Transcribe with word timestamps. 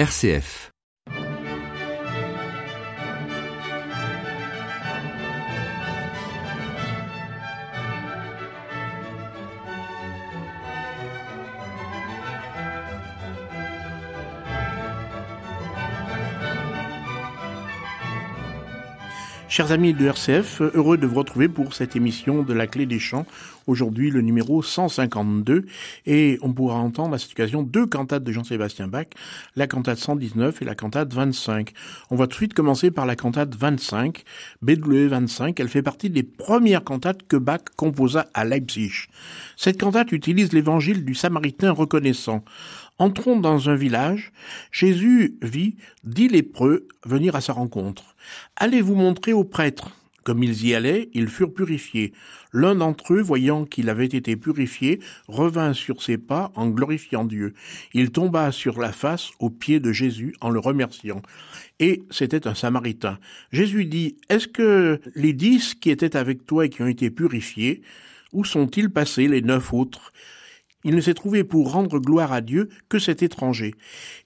RCF 0.00 0.70
Chers 19.60 19.72
amis 19.72 19.92
de 19.92 20.06
RCF, 20.06 20.62
heureux 20.62 20.96
de 20.96 21.06
vous 21.06 21.16
retrouver 21.16 21.46
pour 21.46 21.74
cette 21.74 21.94
émission 21.94 22.42
de 22.42 22.54
la 22.54 22.66
clé 22.66 22.86
des 22.86 22.98
champs. 22.98 23.26
Aujourd'hui, 23.66 24.10
le 24.10 24.22
numéro 24.22 24.62
152. 24.62 25.66
Et 26.06 26.38
on 26.40 26.54
pourra 26.54 26.76
entendre 26.76 27.14
à 27.14 27.18
cette 27.18 27.32
occasion 27.32 27.62
deux 27.62 27.84
cantates 27.84 28.24
de 28.24 28.32
Jean-Sébastien 28.32 28.88
Bach, 28.88 29.08
la 29.56 29.66
cantate 29.66 29.98
119 29.98 30.62
et 30.62 30.64
la 30.64 30.74
cantate 30.74 31.12
25. 31.12 31.74
On 32.10 32.16
va 32.16 32.26
tout 32.26 32.30
de 32.30 32.36
suite 32.36 32.54
commencer 32.54 32.90
par 32.90 33.04
la 33.04 33.16
cantate 33.16 33.54
25, 33.54 34.24
BW 34.62 35.08
25. 35.08 35.60
Elle 35.60 35.68
fait 35.68 35.82
partie 35.82 36.08
des 36.08 36.22
premières 36.22 36.82
cantates 36.82 37.28
que 37.28 37.36
Bach 37.36 37.60
composa 37.76 38.28
à 38.32 38.46
Leipzig. 38.46 39.08
Cette 39.58 39.78
cantate 39.78 40.10
utilise 40.12 40.54
l'évangile 40.54 41.04
du 41.04 41.14
Samaritain 41.14 41.70
reconnaissant. 41.70 42.44
Entrons 43.00 43.40
dans 43.40 43.70
un 43.70 43.76
village. 43.76 44.30
Jésus 44.70 45.38
vit 45.40 45.76
dix 46.04 46.28
lépreux 46.28 46.86
venir 47.06 47.34
à 47.34 47.40
sa 47.40 47.54
rencontre. 47.54 48.14
Allez 48.56 48.82
vous 48.82 48.94
montrer 48.94 49.32
aux 49.32 49.42
prêtres. 49.42 49.96
Comme 50.22 50.42
ils 50.42 50.66
y 50.66 50.74
allaient, 50.74 51.08
ils 51.14 51.28
furent 51.28 51.54
purifiés. 51.54 52.12
L'un 52.52 52.74
d'entre 52.74 53.14
eux, 53.14 53.22
voyant 53.22 53.64
qu'il 53.64 53.88
avait 53.88 54.04
été 54.04 54.36
purifié, 54.36 55.00
revint 55.28 55.72
sur 55.72 56.02
ses 56.02 56.18
pas 56.18 56.52
en 56.56 56.68
glorifiant 56.68 57.24
Dieu. 57.24 57.54
Il 57.94 58.10
tomba 58.10 58.52
sur 58.52 58.78
la 58.78 58.92
face 58.92 59.30
aux 59.38 59.48
pieds 59.48 59.80
de 59.80 59.92
Jésus 59.92 60.34
en 60.42 60.50
le 60.50 60.60
remerciant. 60.60 61.22
Et 61.78 62.02
c'était 62.10 62.46
un 62.46 62.54
Samaritain. 62.54 63.18
Jésus 63.50 63.86
dit, 63.86 64.18
Est-ce 64.28 64.46
que 64.46 65.00
les 65.14 65.32
dix 65.32 65.74
qui 65.74 65.88
étaient 65.88 66.18
avec 66.18 66.44
toi 66.44 66.66
et 66.66 66.68
qui 66.68 66.82
ont 66.82 66.86
été 66.86 67.08
purifiés, 67.08 67.80
où 68.34 68.44
sont-ils 68.44 68.90
passés 68.90 69.26
les 69.26 69.40
neuf 69.40 69.72
autres? 69.72 70.12
Il 70.84 70.94
ne 70.94 71.00
s'est 71.00 71.14
trouvé 71.14 71.44
pour 71.44 71.72
rendre 71.72 71.98
gloire 71.98 72.32
à 72.32 72.40
Dieu 72.40 72.68
que 72.88 72.98
cet 72.98 73.22
étranger. 73.22 73.74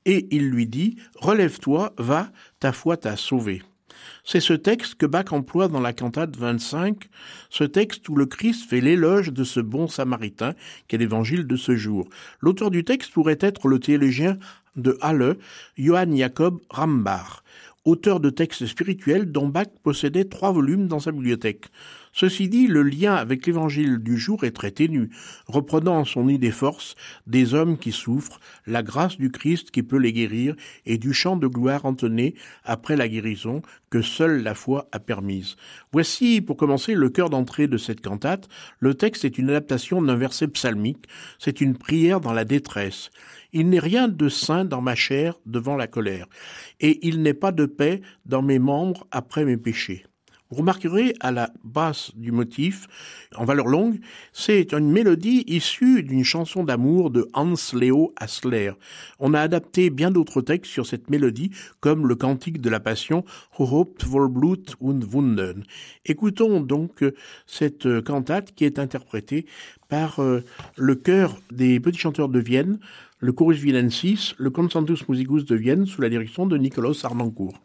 Et 0.05 0.27
il 0.31 0.49
lui 0.49 0.67
dit, 0.67 0.97
Relève-toi, 1.17 1.93
va, 1.99 2.31
ta 2.61 2.73
foi 2.73 2.97
t'a 2.97 3.17
sauvé. 3.17 3.63
C'est 4.25 4.41
ce 4.41 4.53
texte 4.53 4.97
que 4.97 5.07
Bach 5.07 5.33
emploie 5.33 5.69
dans 5.69 5.81
la 5.81 5.93
cantate 5.93 6.37
25, 6.37 7.09
ce 7.51 7.65
texte 7.65 8.09
où 8.09 8.17
le 8.17 8.27
Christ 8.27 8.69
fait 8.69 8.81
l'éloge 8.81 9.33
de 9.33 9.45
ce 9.45 9.61
bon 9.61 9.89
samaritain 9.89 10.55
qu'est 10.89 10.99
l'évangile 10.99 11.47
de 11.47 11.57
ce 11.57 11.77
jour. 11.77 12.09
L'auteur 12.41 12.71
du 12.71 12.85
texte 12.85 13.13
pourrait 13.13 13.39
être 13.41 13.69
le 13.69 13.79
théologien 13.79 14.39
de 14.77 14.99
Halle, 15.01 15.37
Johann 15.77 16.17
Jacob 16.17 16.61
Rambach 16.71 17.43
auteur 17.85 18.21
de 18.21 18.31
textes 18.31 18.67
spirituels 18.67 19.31
dont 19.31 19.49
Bach 19.49 19.67
possédait 19.83 20.25
trois 20.25 20.53
volumes 20.53 20.89
dans 20.89 21.01
sa 21.01 21.13
bibliothèque. 21.13 21.67
Ceci 22.17 22.48
dit, 22.48 22.69
le 22.69 22.84
lien 22.84 23.17
avec 23.17 23.45
l'évangile 23.45 23.98
du 23.98 24.17
jour 24.17 24.45
est 24.45 24.53
très 24.53 24.70
ténu, 24.70 25.11
reprenant 25.48 26.05
son 26.05 26.29
idée 26.29 26.53
force 26.53 26.95
des 27.27 27.55
hommes 27.55 27.77
qui 27.77 27.91
souffrent, 27.91 28.39
la 28.69 28.84
grâce 28.84 29.19
du 29.19 29.33
Christ 29.33 29.73
qui 29.73 29.83
peut 29.83 29.98
les 29.98 30.12
guérir 30.12 30.55
et 30.87 30.97
du 30.97 31.12
chant 31.12 31.37
de 31.37 31.48
gloire 31.48 31.85
entonné 31.85 32.37
après 32.62 32.95
la 32.95 33.09
guérison 33.09 33.62
que 33.91 34.01
seule 34.01 34.45
la 34.45 34.55
foi 34.55 34.89
a 34.92 35.01
permise. 35.01 35.57
Voici, 35.92 36.41
pour 36.41 36.57
commencer, 36.57 36.95
le 36.95 37.11
cœur 37.11 37.31
d'entrée 37.31 37.67
de 37.67 37.79
cette 37.79 38.01
cantate. 38.01 38.48
Le 38.79 38.95
texte 38.95 39.25
est 39.25 39.37
une 39.37 39.51
adaptation 39.51 40.01
d'un 40.01 40.15
verset 40.15 40.47
psalmique, 40.47 41.07
c'est 41.41 41.61
une 41.61 41.77
prière 41.77 42.20
dans 42.20 42.33
la 42.33 42.45
détresse. 42.45 43.11
Il 43.53 43.70
n'est 43.70 43.81
rien 43.81 44.07
de 44.07 44.29
saint 44.29 44.65
dans 44.65 44.81
ma 44.81 44.95
chair 44.95 45.35
devant 45.47 45.75
la 45.75 45.89
colère, 45.89 46.29
et 46.79 47.05
il 47.09 47.23
n'est 47.23 47.35
pas 47.35 47.51
de 47.51 47.67
paix 47.67 48.03
dans 48.25 48.42
mes 48.42 48.61
membres 48.61 49.09
après 49.11 49.45
mes 49.45 49.57
péchés. 49.57 50.05
Vous 50.55 50.61
remarquerez 50.61 51.15
à 51.19 51.33
la 51.33 51.51
base 51.65 52.13
du 52.15 52.31
motif, 52.31 52.87
en 53.35 53.45
valeur 53.45 53.67
longue, 53.67 53.98
c'est 54.33 54.73
une 54.73 54.89
mélodie 54.89 55.42
issue 55.48 56.05
d'une 56.05 56.23
chanson 56.23 56.63
d'amour 56.63 57.11
de 57.11 57.29
Hans 57.35 57.55
Leo 57.73 58.15
Hassler. 58.17 58.70
On 59.19 59.35
a 59.35 59.41
adapté 59.41 59.91
bien 59.91 60.13
d'autres 60.13 60.43
textes 60.43 60.70
sur 60.70 60.87
cette 60.87 61.11
mélodie, 61.11 61.51
comme 61.81 62.07
le 62.07 62.14
cantique 62.14 62.61
de 62.61 62.70
la 62.70 62.79
Passion, 62.79 63.25
Hope 63.59 64.05
voll 64.05 64.29
Blut 64.29 64.77
und 64.81 65.03
Wunden. 65.13 65.64
Écoutons 66.07 66.61
donc 66.61 67.05
cette 67.48 68.03
cantate 68.03 68.55
qui 68.55 68.64
est 68.64 68.79
interprétée 68.79 69.47
par 69.89 70.20
euh, 70.20 70.45
le 70.77 70.95
chœur 70.95 71.37
des 71.51 71.81
petits 71.81 71.98
chanteurs 71.98 72.29
de 72.29 72.39
Vienne, 72.39 72.79
le 73.19 73.33
Chorus 73.33 73.59
Vienensis, 73.59 74.37
le 74.39 74.51
Concertus 74.51 75.09
Musicus 75.09 75.47
de 75.47 75.57
Vienne 75.57 75.85
sous 75.85 76.01
la 76.01 76.09
direction 76.09 76.47
de 76.47 76.57
Nicolas 76.57 76.97
Arnancourt. 77.03 77.59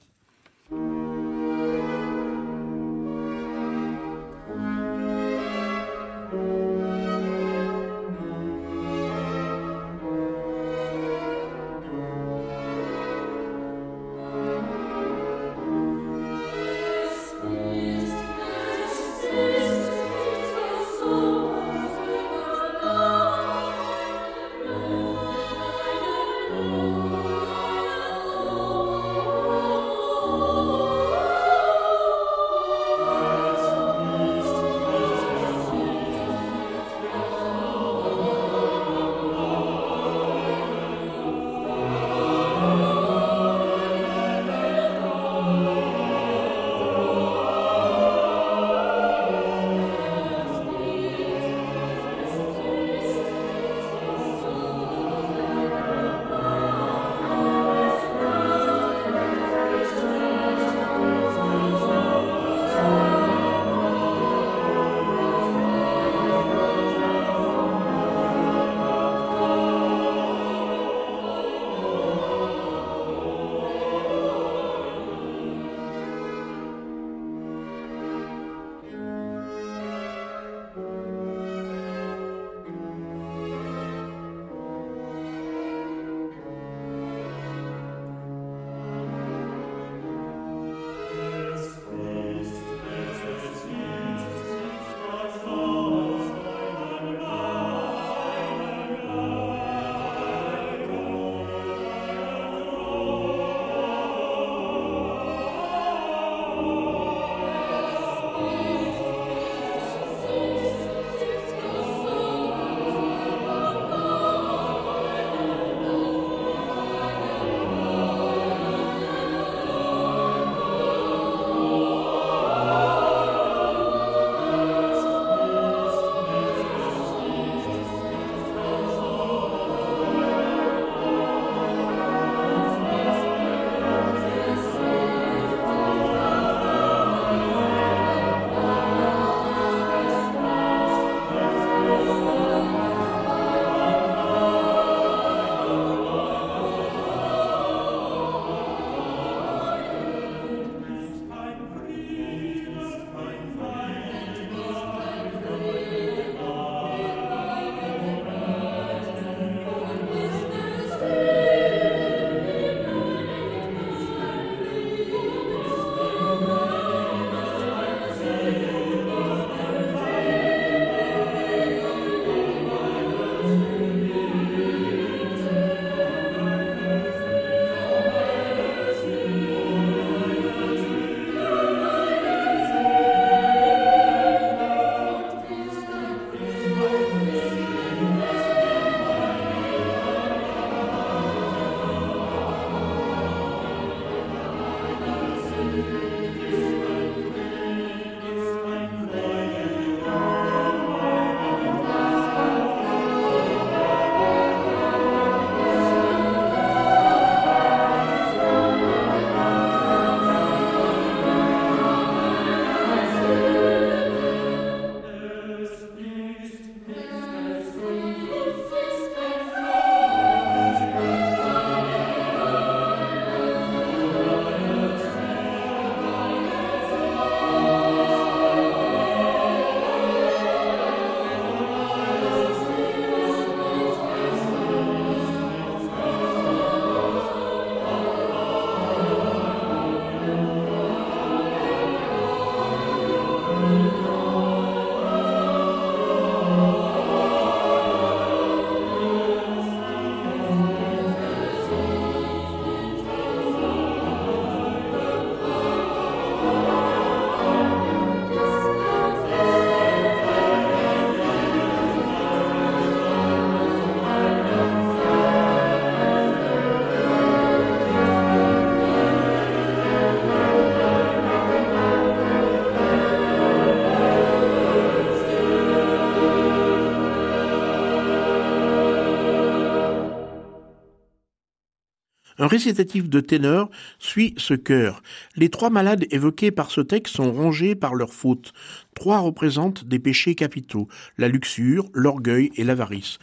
Récitatif 282.49 283.07
de 283.07 283.19
ténor 283.19 283.69
suit 283.99 284.33
ce 284.37 284.55
chœur. 284.55 285.01
Les 285.35 285.49
trois 285.49 285.69
malades 285.69 286.05
évoqués 286.09 286.51
par 286.51 286.71
ce 286.71 286.81
texte 286.81 287.15
sont 287.15 287.31
rongés 287.31 287.75
par 287.75 287.93
leurs 287.93 288.13
fautes. 288.13 288.53
Trois 288.95 289.19
représentent 289.19 289.85
des 289.85 289.99
péchés 289.99 290.35
capitaux, 290.35 290.87
la 291.17 291.29
luxure, 291.29 291.87
l'orgueil 291.93 292.49
et 292.55 292.63
l'avarice. 292.63 293.19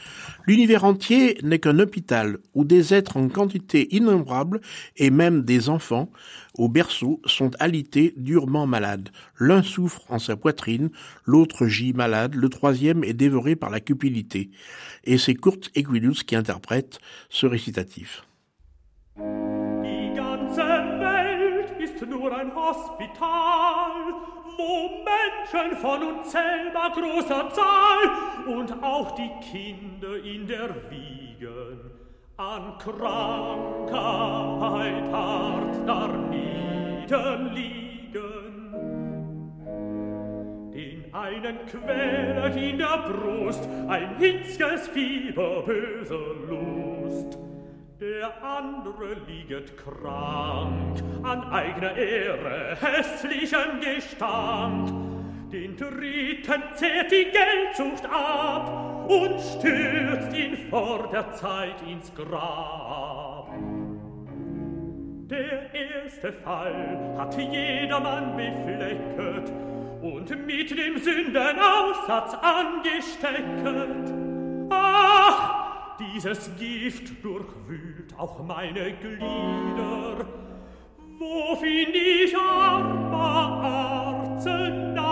L'univers 0.46 0.84
entier 0.84 1.38
n'est 1.42 1.58
qu'un 1.58 1.80
hôpital 1.80 2.38
où 2.54 2.64
des 2.64 2.94
êtres 2.94 3.16
en 3.16 3.28
quantité 3.28 3.94
innombrable, 3.94 4.60
et 4.96 5.10
même 5.10 5.42
des 5.42 5.68
enfants, 5.68 6.10
au 6.54 6.68
berceau, 6.68 7.20
sont 7.26 7.50
alités 7.58 8.14
durement 8.16 8.66
malades. 8.66 9.10
L'un 9.38 9.62
souffre 9.62 10.04
en 10.08 10.18
sa 10.18 10.36
poitrine, 10.36 10.90
l'autre 11.24 11.66
gît 11.66 11.92
malade, 11.92 12.34
le 12.36 12.48
troisième 12.48 13.02
est 13.02 13.12
dévoré 13.12 13.56
par 13.56 13.70
la 13.70 13.80
cupidité. 13.80 14.50
Et 15.04 15.18
c'est 15.18 15.34
Kurt 15.34 15.70
Equidus 15.74 16.22
qui 16.24 16.36
interprète 16.36 17.00
ce 17.28 17.46
récitatif. 17.46 18.22
Nur 22.26 22.36
ein 22.36 22.54
Hospital, 22.54 24.14
wo 24.56 25.04
Menschen 25.04 25.76
von 25.76 26.02
unzählbar 26.02 26.90
großer 26.92 27.50
Zahl 27.50 28.10
und 28.46 28.82
auch 28.82 29.12
die 29.12 29.30
Kinder 29.40 30.16
in 30.24 30.46
der 30.46 30.70
Wiegen 30.90 31.90
an 32.36 32.78
Krankheit 32.78 33.92
hart 35.12 35.88
darnieden 35.88 37.54
liegen. 37.54 38.52
Den 40.72 41.14
einen 41.14 41.58
quält 41.66 42.56
in 42.56 42.78
der 42.78 42.98
Brust 43.08 43.68
ein 43.88 44.16
hitzges 44.18 44.88
Fieber, 44.88 45.62
böse 45.62 46.18
Lust, 46.48 47.38
der 48.00 48.30
andere 48.42 49.16
lieget 49.26 49.76
krank 49.78 51.02
an 51.22 51.50
eigener 51.50 51.96
Ehre, 51.96 52.76
hässlichem 52.80 53.80
Gestank. 53.80 54.90
Den 55.50 55.76
dritten 55.76 56.62
zehrt 56.74 57.10
die 57.10 57.28
Geldzucht 57.30 58.04
ab 58.06 59.08
und 59.08 59.40
stürzt 59.40 60.36
ihn 60.36 60.68
vor 60.68 61.08
der 61.10 61.32
Zeit 61.32 61.80
ins 61.88 62.12
Grab. 62.14 63.50
Der 65.30 65.72
erste 65.72 66.32
Fall 66.32 67.14
hat 67.16 67.36
jedermann 67.38 68.36
beflecket 68.36 69.52
und 70.02 70.46
mit 70.46 70.70
dem 70.70 70.98
Sündenaussatz 70.98 72.34
angestecket. 72.42 74.12
Ach, 74.70 75.25
dieses 75.98 76.50
Gift 76.58 77.24
durchwühlt 77.24 78.14
auch 78.18 78.42
meine 78.44 78.92
Glieder. 78.94 80.26
Wo 81.18 81.56
find 81.56 81.94
ich 81.94 82.36
armer 82.36 83.62
Arzenei? 84.34 85.06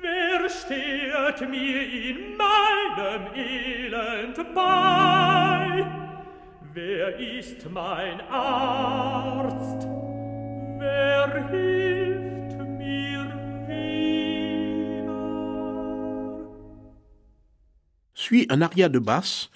Wer 0.00 0.48
steht 0.48 1.48
mir 1.48 1.82
in 1.82 2.36
meinem 2.36 3.34
Elend 3.34 4.54
bei? 4.54 5.86
Wer 6.72 7.18
ist 7.18 7.68
mein 7.70 8.20
Arzt? 8.30 9.86
Wer 10.78 11.48
hilft 11.48 12.58
mir 12.78 13.26
Suit 18.18 18.46
un 18.48 18.62
aria 18.62 18.88
de 18.88 18.98
basse. 18.98 19.50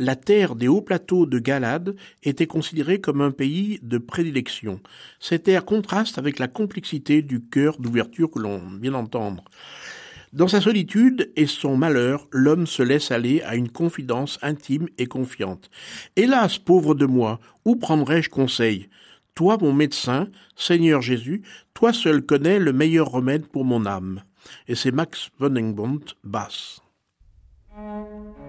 La 0.00 0.16
terre 0.16 0.56
des 0.56 0.66
hauts 0.66 0.82
plateaux 0.82 1.26
de 1.26 1.38
Galade 1.38 1.94
était 2.24 2.48
considérée 2.48 3.00
comme 3.00 3.20
un 3.20 3.30
pays 3.30 3.78
de 3.82 3.98
prédilection. 3.98 4.80
Cet 5.20 5.46
air 5.46 5.64
contraste 5.64 6.18
avec 6.18 6.40
la 6.40 6.48
complexité 6.48 7.22
du 7.22 7.40
cœur 7.40 7.78
d'ouverture 7.78 8.32
que 8.32 8.40
l'on 8.40 8.60
vient 8.82 8.90
d'entendre. 8.90 9.44
Dans 10.32 10.48
sa 10.48 10.60
solitude 10.60 11.30
et 11.36 11.46
son 11.46 11.76
malheur, 11.76 12.26
l'homme 12.32 12.66
se 12.66 12.82
laisse 12.82 13.12
aller 13.12 13.42
à 13.42 13.54
une 13.54 13.70
confidence 13.70 14.40
intime 14.42 14.88
et 14.98 15.06
confiante. 15.06 15.70
Hélas, 16.16 16.58
pauvre 16.58 16.96
de 16.96 17.06
moi, 17.06 17.38
où 17.64 17.76
prendrais-je 17.76 18.28
conseil? 18.28 18.88
Toi, 19.36 19.56
mon 19.60 19.72
médecin, 19.72 20.26
Seigneur 20.56 21.00
Jésus, 21.00 21.42
toi 21.74 21.92
seul 21.92 22.22
connais 22.22 22.58
le 22.58 22.72
meilleur 22.72 23.08
remède 23.08 23.46
pour 23.46 23.64
mon 23.64 23.86
âme. 23.86 24.24
Et 24.66 24.74
c'est 24.74 24.90
Max 24.90 25.30
von 25.38 25.54
basse. 26.24 26.83
Thank 27.74 28.38
you. 28.38 28.43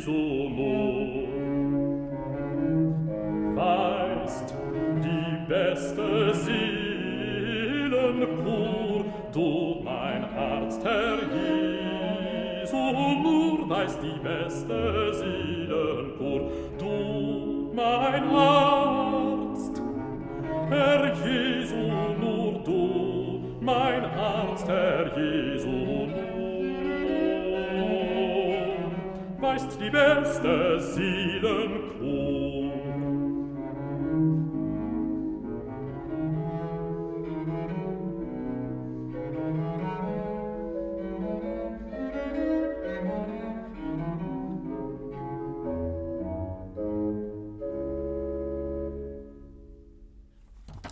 sono 0.00 1.26
weißt 3.56 4.54
die 5.02 5.46
beste 5.48 6.34
Seelenkur 6.34 7.44
du 9.32 9.80
mein 9.82 10.30
Herz 10.32 10.78
Herr 10.84 11.18
so 12.64 12.92
nur 13.22 13.68
weißt 13.68 14.00
die 14.02 14.18
beste 14.22 15.12
Seelenkur 15.14 16.40
du 16.78 17.72
mein 17.74 18.24
Arzt 18.30 19.82
Herr 20.68 21.12
Jesu 21.24 21.82
nur 22.20 22.52
du 22.64 23.40
mein 23.60 24.04
Arzt 24.04 24.68
Herr 24.68 25.18
Jesu 25.18 25.68
nur 25.68 26.27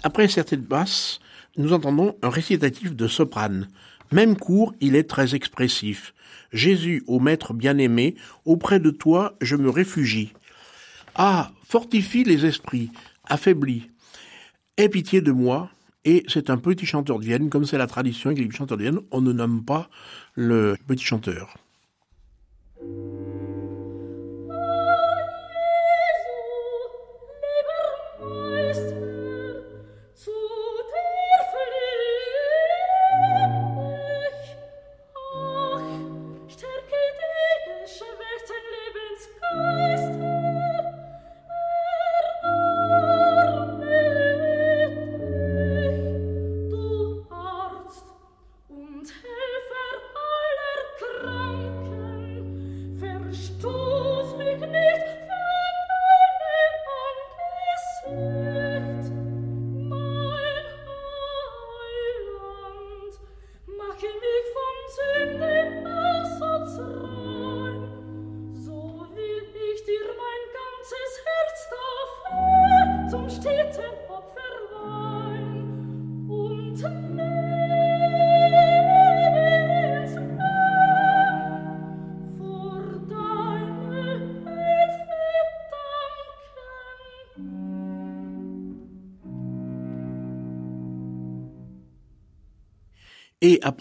Après 0.03 0.29
certaines 0.29 0.61
basses, 0.61 1.21
nous 1.57 1.73
entendons 1.73 2.17
un 2.23 2.31
récitatif 2.31 2.95
de 2.95 3.09
soprane. 3.09 3.69
Même 4.13 4.37
cours, 4.37 4.75
il 4.81 4.97
est 4.97 5.09
très 5.09 5.35
expressif. 5.35 6.15
Jésus, 6.53 7.03
ô 7.07 7.21
Maître 7.21 7.55
bien-aimé, 7.55 8.17
auprès 8.45 8.81
de 8.81 8.91
toi 8.91 9.37
je 9.41 9.57
me 9.57 9.71
réfugie. 9.71 10.33
Ah, 11.15 11.51
fortifie 11.65 12.25
les 12.25 12.45
esprits, 12.47 12.91
affaiblis. 13.25 13.91
Aie 14.77 14.89
pitié 14.89 15.21
de 15.21 15.33
moi, 15.33 15.71
et 16.05 16.25
c'est 16.29 16.51
un 16.51 16.59
petit 16.59 16.87
chanteur 16.87 17.19
de 17.19 17.25
Vienne, 17.25 17.51
comme 17.51 17.65
c'est 17.65 17.79
la 17.79 17.87
tradition 17.87 18.31
avec 18.31 18.43
les 18.43 18.51
chanteurs 18.51 18.77
de 18.77 18.83
Vienne, 18.83 19.01
on 19.11 19.21
ne 19.21 19.33
nomme 19.33 19.65
pas 19.65 19.89
le 20.35 20.77
petit 20.87 21.05
chanteur. 21.05 21.55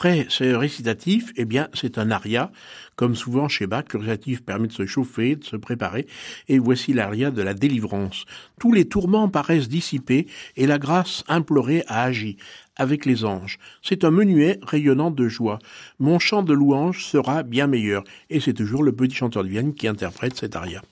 Après 0.05 0.27
ce 0.29 0.43
récitatif, 0.43 1.33
eh 1.35 1.45
bien, 1.45 1.67
c'est 1.73 1.97
un 1.97 2.11
aria, 2.11 2.51
comme 2.95 3.15
souvent 3.15 3.47
chez 3.47 3.65
Bach, 3.65 3.85
le 3.91 4.01
récitatif 4.01 4.43
permet 4.43 4.67
de 4.67 4.71
se 4.71 4.85
chauffer, 4.85 5.35
de 5.35 5.43
se 5.43 5.55
préparer, 5.55 6.05
et 6.47 6.59
voici 6.59 6.93
l'aria 6.93 7.31
de 7.31 7.41
la 7.41 7.55
délivrance. 7.55 8.25
Tous 8.59 8.71
les 8.71 8.85
tourments 8.85 9.29
paraissent 9.29 9.67
dissipés, 9.67 10.27
et 10.57 10.67
la 10.67 10.77
grâce 10.77 11.23
implorée 11.27 11.83
a 11.87 12.03
agi 12.03 12.37
avec 12.75 13.07
les 13.07 13.25
anges. 13.25 13.57
C'est 13.81 14.03
un 14.03 14.11
menuet 14.11 14.59
rayonnant 14.61 15.09
de 15.09 15.27
joie. 15.27 15.57
Mon 15.97 16.19
chant 16.19 16.43
de 16.43 16.53
louange 16.53 17.03
sera 17.03 17.41
bien 17.41 17.65
meilleur. 17.65 18.03
Et 18.29 18.39
c'est 18.39 18.53
toujours 18.53 18.83
le 18.83 18.91
petit 18.91 19.15
chanteur 19.15 19.43
de 19.43 19.49
Vienne 19.49 19.73
qui 19.73 19.87
interprète 19.87 20.37
cet 20.37 20.55
aria. 20.55 20.83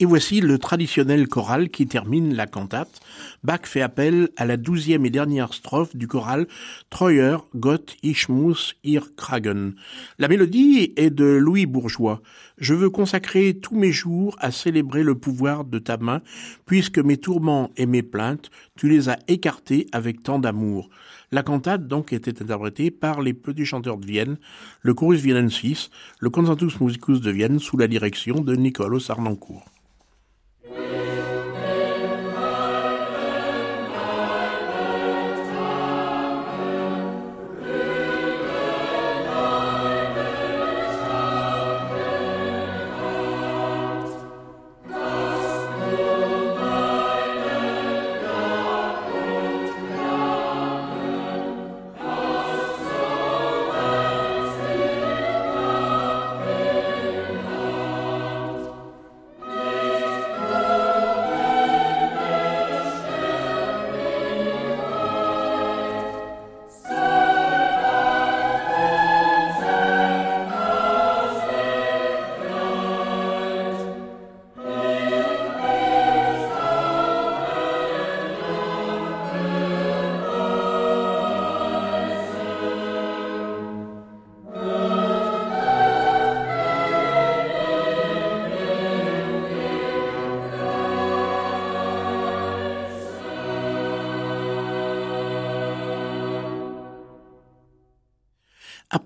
Et 0.00 0.04
voici 0.04 0.40
le 0.40 0.58
traditionnel 0.58 1.26
choral 1.26 1.70
qui 1.70 1.88
termine 1.88 2.32
la 2.32 2.46
cantate. 2.46 3.00
Bach 3.42 3.62
fait 3.64 3.80
appel 3.80 4.28
à 4.36 4.46
la 4.46 4.56
douzième 4.56 5.04
et 5.04 5.10
dernière 5.10 5.52
strophe 5.52 5.96
du 5.96 6.06
choral 6.06 6.46
Treuer 6.88 7.38
Gott 7.56 7.96
ich 8.04 8.28
muss 8.28 8.76
ihr 8.84 9.16
Kragen. 9.16 9.74
La 10.20 10.28
mélodie 10.28 10.92
est 10.94 11.10
de 11.10 11.24
Louis 11.24 11.66
Bourgeois. 11.66 12.22
Je 12.58 12.74
veux 12.74 12.90
consacrer 12.90 13.54
tous 13.54 13.74
mes 13.74 13.90
jours 13.90 14.36
à 14.38 14.52
célébrer 14.52 15.02
le 15.02 15.16
pouvoir 15.16 15.64
de 15.64 15.80
ta 15.80 15.96
main, 15.96 16.22
puisque 16.64 17.00
mes 17.00 17.16
tourments 17.16 17.72
et 17.76 17.86
mes 17.86 18.04
plaintes, 18.04 18.52
tu 18.76 18.88
les 18.88 19.08
as 19.08 19.18
écartés 19.26 19.88
avec 19.90 20.22
tant 20.22 20.38
d'amour. 20.38 20.90
La 21.32 21.42
cantate 21.42 21.88
donc 21.88 22.12
était 22.12 22.40
interprétée 22.40 22.92
par 22.92 23.20
les 23.20 23.34
petits 23.34 23.66
chanteurs 23.66 23.98
de 23.98 24.06
Vienne, 24.06 24.38
le 24.80 24.94
Chorus 24.94 25.20
Vienensis, 25.20 25.90
le 26.20 26.30
Concertus 26.30 26.80
Musicus 26.80 27.20
de 27.20 27.32
Vienne 27.32 27.58
sous 27.58 27.76
la 27.76 27.88
direction 27.88 28.40
de 28.42 28.54
Nicolas 28.54 29.04
Arnoncourt. 29.08 29.64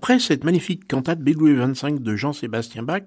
Après 0.03 0.19
cette 0.19 0.43
magnifique 0.43 0.85
cantate 0.85 1.21
BW 1.21 1.53
25 1.53 2.03
de 2.03 2.17
Jean-Sébastien 2.17 2.83
Bach, 2.83 3.03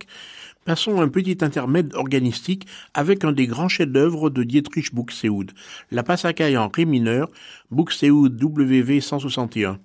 passons 0.65 1.03
un 1.03 1.09
petit 1.09 1.37
intermède 1.43 1.95
organistique 1.95 2.67
avec 2.95 3.23
un 3.23 3.33
des 3.33 3.47
grands 3.47 3.69
chefs-d'œuvre 3.69 4.31
de 4.31 4.43
Dietrich 4.45 4.95
Buxtehude, 4.95 5.53
la 5.91 6.03
Passacaille 6.03 6.57
en 6.57 6.69
ré 6.69 6.87
mineur, 6.87 7.31
Buxtehude 7.71 8.43
WV 8.43 9.03
161. 9.03 9.79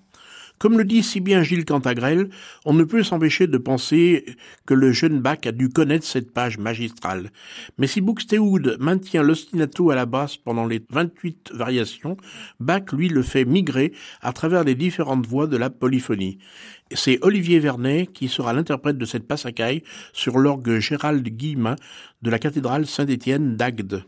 Comme 0.61 0.77
le 0.77 0.83
dit 0.83 1.01
si 1.01 1.21
bien 1.21 1.41
Gilles 1.41 1.65
Cantagrel, 1.65 2.29
on 2.65 2.73
ne 2.73 2.83
peut 2.83 3.01
s'empêcher 3.01 3.47
de 3.47 3.57
penser 3.57 4.25
que 4.67 4.75
le 4.75 4.91
jeune 4.91 5.19
Bach 5.19 5.39
a 5.45 5.51
dû 5.51 5.69
connaître 5.69 6.05
cette 6.05 6.31
page 6.31 6.59
magistrale. 6.59 7.31
Mais 7.79 7.87
si 7.87 7.99
Buxtehude 7.99 8.77
maintient 8.79 9.23
l'ostinato 9.23 9.89
à 9.89 9.95
la 9.95 10.05
basse 10.05 10.37
pendant 10.37 10.67
les 10.67 10.79
28 10.91 11.53
variations, 11.55 12.15
Bach, 12.59 12.83
lui, 12.93 13.09
le 13.09 13.23
fait 13.23 13.43
migrer 13.43 13.91
à 14.21 14.33
travers 14.33 14.63
les 14.63 14.75
différentes 14.75 15.25
voix 15.25 15.47
de 15.47 15.57
la 15.57 15.71
polyphonie. 15.71 16.37
C'est 16.93 17.17
Olivier 17.23 17.57
Vernet 17.57 18.05
qui 18.13 18.27
sera 18.27 18.53
l'interprète 18.53 18.99
de 18.99 19.05
cette 19.05 19.27
passacaille 19.27 19.81
sur 20.13 20.37
l'orgue 20.37 20.77
Gérald 20.77 21.27
Guillemin 21.27 21.75
de 22.21 22.29
la 22.29 22.37
cathédrale 22.37 22.85
Saint-Étienne 22.85 23.55
d'Agde. 23.55 24.03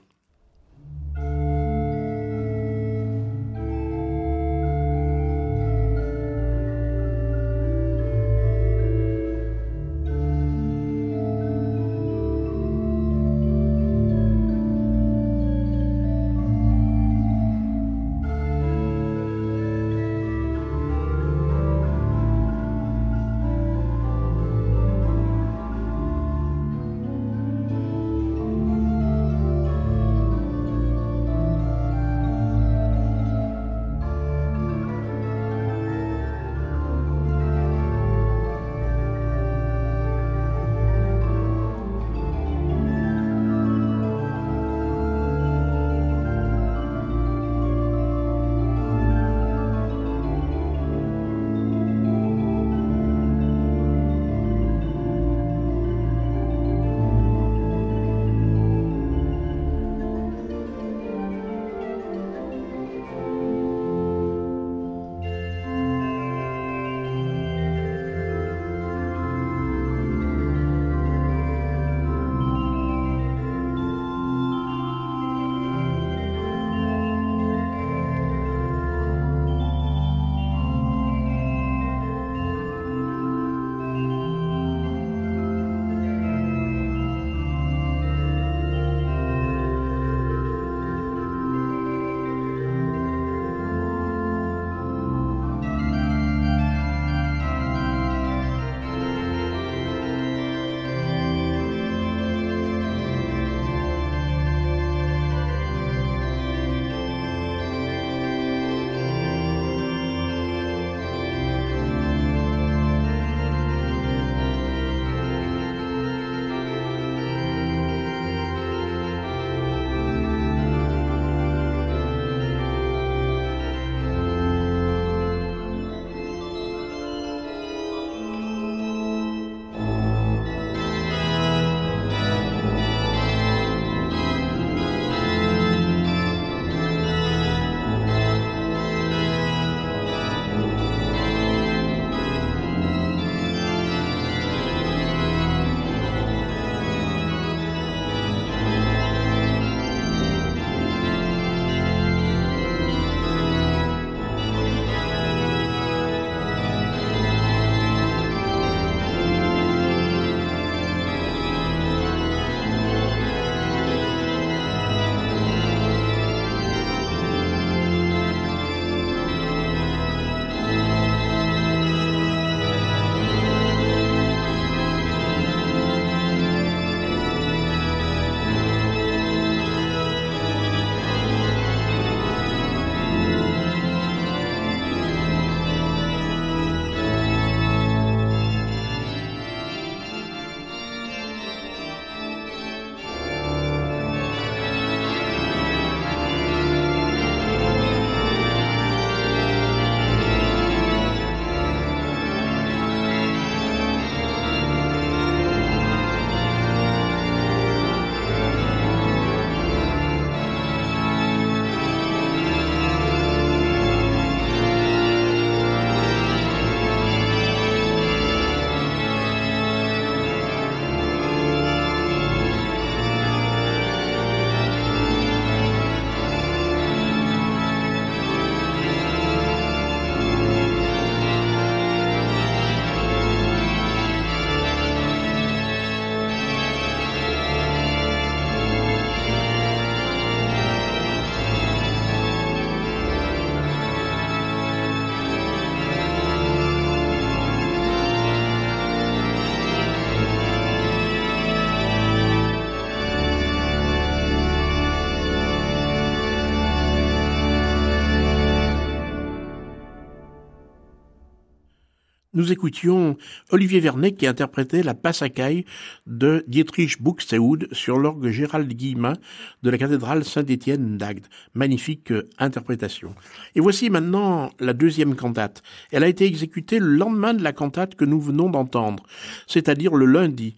Nous 262.33 262.51
écoutions 262.51 263.17
Olivier 263.51 263.79
Vernet 263.79 264.13
qui 264.13 264.27
interprétait 264.27 264.83
la 264.83 264.93
Passacaille 264.93 265.65
de 266.07 266.43
Dietrich 266.47 267.01
Buxtehude 267.01 267.67
sur 267.71 267.97
l'orgue 267.97 268.29
Gérald 268.29 268.71
Guillemin 268.71 269.13
de 269.61 269.69
la 269.69 269.77
cathédrale 269.77 270.23
Saint-Étienne 270.23 270.97
d'Agde. 270.97 271.27
Magnifique 271.53 272.11
euh, 272.11 272.29
interprétation. 272.39 273.15
Et 273.55 273.59
voici 273.59 273.89
maintenant 273.89 274.51
la 274.59 274.73
deuxième 274.73 275.15
cantate. 275.15 275.61
Elle 275.91 276.03
a 276.03 276.07
été 276.07 276.25
exécutée 276.25 276.79
le 276.79 276.95
lendemain 276.95 277.33
de 277.33 277.43
la 277.43 277.53
cantate 277.53 277.95
que 277.95 278.05
nous 278.05 278.19
venons 278.19 278.49
d'entendre, 278.49 279.03
c'est-à-dire 279.47 279.93
le 279.93 280.05
lundi. 280.05 280.55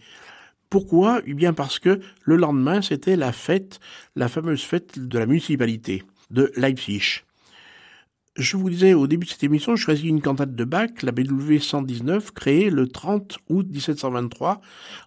Pourquoi? 0.70 1.20
Eh 1.26 1.34
bien 1.34 1.52
parce 1.52 1.78
que 1.78 2.00
le 2.22 2.36
lendemain 2.36 2.82
c'était 2.82 3.16
la 3.16 3.32
fête, 3.32 3.80
la 4.16 4.28
fameuse 4.28 4.62
fête 4.62 4.98
de 4.98 5.18
la 5.18 5.26
municipalité 5.26 6.02
de 6.30 6.52
Leipzig. 6.56 7.25
Je 8.38 8.58
vous 8.58 8.68
disais 8.68 8.92
au 8.92 9.06
début 9.06 9.24
de 9.24 9.30
cette 9.30 9.44
émission, 9.44 9.76
je 9.76 9.82
choisis 9.82 10.04
une 10.04 10.20
cantate 10.20 10.54
de 10.54 10.64
Bach, 10.64 10.90
la 11.02 11.10
BW 11.10 11.56
119, 11.58 12.32
créée 12.32 12.68
le 12.68 12.86
30 12.86 13.38
août 13.48 13.66
1723 13.70 14.60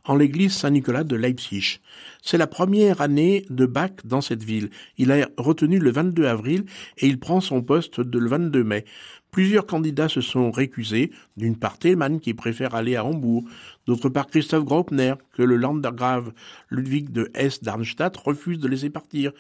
en 0.06 0.16
l'église 0.16 0.54
Saint-Nicolas 0.54 1.04
de 1.04 1.16
Leipzig. 1.16 1.78
C'est 2.24 2.40
la 2.40 2.48
première 2.48 3.02
année 3.02 3.46
de 3.52 3.68
Bach 3.68 3.92
dans 4.04 4.22
cette 4.22 4.42
ville. 4.42 4.72
Il 4.98 5.12
a 5.12 5.30
retenu 5.38 5.78
le 5.78 5.92
22 5.92 6.26
avril 6.26 6.66
et 6.98 7.06
il 7.06 7.20
prend 7.20 7.40
son 7.40 7.62
poste 7.62 8.00
le 8.00 8.28
22 8.28 8.64
mai. 8.64 8.86
Plusieurs 9.32 9.68
candidats 9.68 10.10
se 10.10 10.22
sont 10.22 10.50
récusés, 10.50 11.12
d'une 11.38 11.56
part 11.56 11.78
Thelmann 11.78 12.20
qui 12.20 12.34
préfère 12.34 12.74
aller 12.74 12.96
à 12.96 13.06
Hambourg, 13.06 13.44
d'autre 13.86 14.10
part 14.10 14.26
Christophe 14.26 14.66
Graupner 14.66 15.14
que 15.34 15.44
le 15.44 15.56
Landgrave 15.56 16.34
Ludwig 16.70 17.12
de 17.12 17.30
Hesse-Darmstadt 17.36 18.18
refuse 18.18 18.58
de 18.58 18.68
laisser 18.68 18.90
partir, 18.90 19.32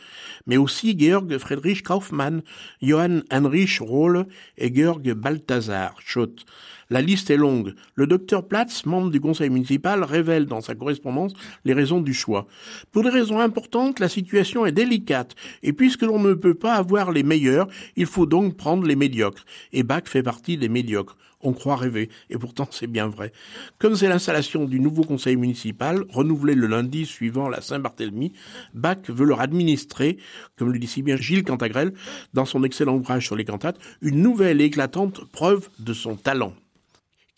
mais 0.46 0.58
aussi 0.58 0.98
Georg 0.98 1.36
Friedrich 1.40 1.84
Kaufmann, 1.84 2.44
Johann 2.82 3.24
Heinrich 3.32 3.80
Rohle 3.80 4.28
et 4.58 4.74
Georg 4.74 5.12
Balthasar 5.14 5.96
Schott. 6.06 6.46
La 6.92 7.04
liste 7.04 7.30
est 7.30 7.38
longue. 7.38 7.76
Le 7.94 8.08
docteur 8.08 8.48
Platz, 8.48 8.88
membre 8.88 9.12
du 9.12 9.22
conseil 9.22 9.52
municipal, 9.52 10.04
révèle 10.04 10.48
dans 10.48 10.60
sa 10.60 10.74
correspondance 10.74 11.34
les 11.64 11.74
raisons 11.74 12.02
du 12.02 12.16
choix. 12.16 12.48
Pour 12.92 13.04
des 13.04 13.12
raisons 13.12 13.40
importantes, 13.40 14.00
la 14.00 14.10
situation 14.10 14.66
est 14.66 14.72
délicate, 14.72 15.36
et 15.62 15.72
puisque 15.72 16.02
l'on 16.02 16.18
ne 16.18 16.34
peut 16.34 16.56
pas 16.56 16.74
avoir 16.74 17.12
les 17.12 17.22
meilleurs, 17.22 17.68
il 17.96 18.08
faut 18.08 18.26
donc 18.26 18.58
prendre 18.58 18.88
les 18.88 18.96
médiocres. 18.96 19.46
Et 19.72 19.84
Bach 19.84 20.06
fait 20.06 20.24
partie 20.24 20.58
des 20.58 20.68
médiocres. 20.68 21.16
On 21.42 21.54
croit 21.54 21.76
rêver, 21.76 22.10
et 22.32 22.40
pourtant 22.40 22.68
c'est 22.72 22.88
bien 22.88 23.08
vrai. 23.08 23.34
Comme 23.78 23.96
c'est 23.96 24.10
l'installation 24.10 24.66
du 24.66 24.80
nouveau 24.80 25.04
conseil 25.04 25.36
municipal, 25.36 26.06
renouvelé 26.10 26.56
le 26.56 26.66
lundi 26.66 27.06
suivant 27.06 27.50
la 27.50 27.62
Saint-Barthélemy, 27.62 28.34
Bach 28.74 29.10
veut 29.10 29.28
leur 29.28 29.42
administrer, 29.42 30.18
comme 30.58 30.72
le 30.72 30.80
dit 30.80 30.88
si 30.88 31.04
bien 31.04 31.18
Gilles 31.18 31.44
Cantagrel 31.44 31.94
dans 32.34 32.46
son 32.46 32.64
excellent 32.64 32.96
ouvrage 32.96 33.28
sur 33.28 33.36
les 33.36 33.46
cantates, 33.46 33.78
une 34.02 34.24
nouvelle 34.24 34.60
et 34.60 34.66
éclatante 34.66 35.24
preuve 35.32 35.70
de 35.78 35.94
son 35.94 36.16
talent. 36.16 36.56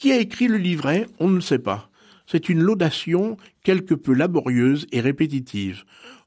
Qui 0.02 0.12
a 0.12 0.18
écrit 0.18 0.48
le 0.48 0.58
livret 0.58 1.06
On 1.20 1.30
ne 1.30 1.40
sait 1.40 1.60
pas. 1.60 1.92
C'est 2.26 2.50
une 2.50 2.64
laudation 2.64 3.38
quelque 3.64 3.94
peu 3.94 4.16
laborieuse 4.16 4.88
et 4.92 5.00
répétitive. 5.00 5.84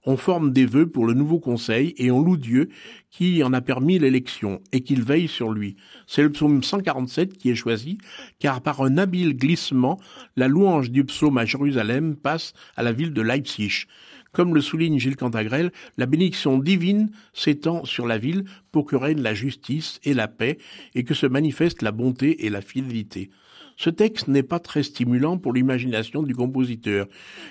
On 0.06 0.16
forme 0.16 0.52
des 0.52 0.64
vœux 0.64 0.86
pour 0.86 1.06
le 1.06 1.12
nouveau 1.12 1.40
conseil 1.40 1.92
et 1.96 2.12
on 2.12 2.22
loue 2.22 2.36
Dieu 2.36 2.68
qui 3.10 3.42
en 3.42 3.52
a 3.52 3.60
permis 3.60 3.98
l'élection 3.98 4.60
et 4.70 4.82
qu'il 4.82 5.02
veille 5.02 5.26
sur 5.26 5.50
lui. 5.50 5.74
C'est 6.06 6.22
le 6.22 6.30
psaume 6.30 6.62
147 6.62 7.36
qui 7.36 7.50
est 7.50 7.56
choisi, 7.56 7.98
car 8.38 8.60
par 8.60 8.80
un 8.80 8.96
habile 8.96 9.36
glissement, 9.36 9.98
la 10.36 10.46
louange 10.46 10.92
du 10.92 11.04
psaume 11.04 11.38
à 11.38 11.44
Jérusalem 11.44 12.14
passe 12.14 12.52
à 12.76 12.84
la 12.84 12.92
ville 12.92 13.12
de 13.12 13.22
Leipzig. 13.22 13.86
Comme 14.30 14.54
le 14.54 14.60
souligne 14.60 15.00
Gilles 15.00 15.16
Cantagrel, 15.16 15.72
la 15.98 16.06
bénédiction 16.06 16.58
divine 16.58 17.10
s'étend 17.32 17.84
sur 17.84 18.06
la 18.06 18.18
ville 18.18 18.44
pour 18.70 18.84
que 18.84 18.94
règne 18.94 19.20
la 19.20 19.34
justice 19.34 19.98
et 20.04 20.14
la 20.14 20.28
paix 20.28 20.58
et 20.94 21.02
que 21.02 21.14
se 21.14 21.26
manifeste 21.26 21.82
la 21.82 21.90
bonté 21.90 22.46
et 22.46 22.50
la 22.50 22.60
fidélité. 22.60 23.30
Ce 23.76 23.90
texte 23.90 24.28
n'est 24.28 24.42
pas 24.42 24.60
très 24.60 24.82
stimulant 24.82 25.38
pour 25.38 25.52
l'imagination 25.52 26.22
du 26.22 26.34
compositeur, 26.34 27.06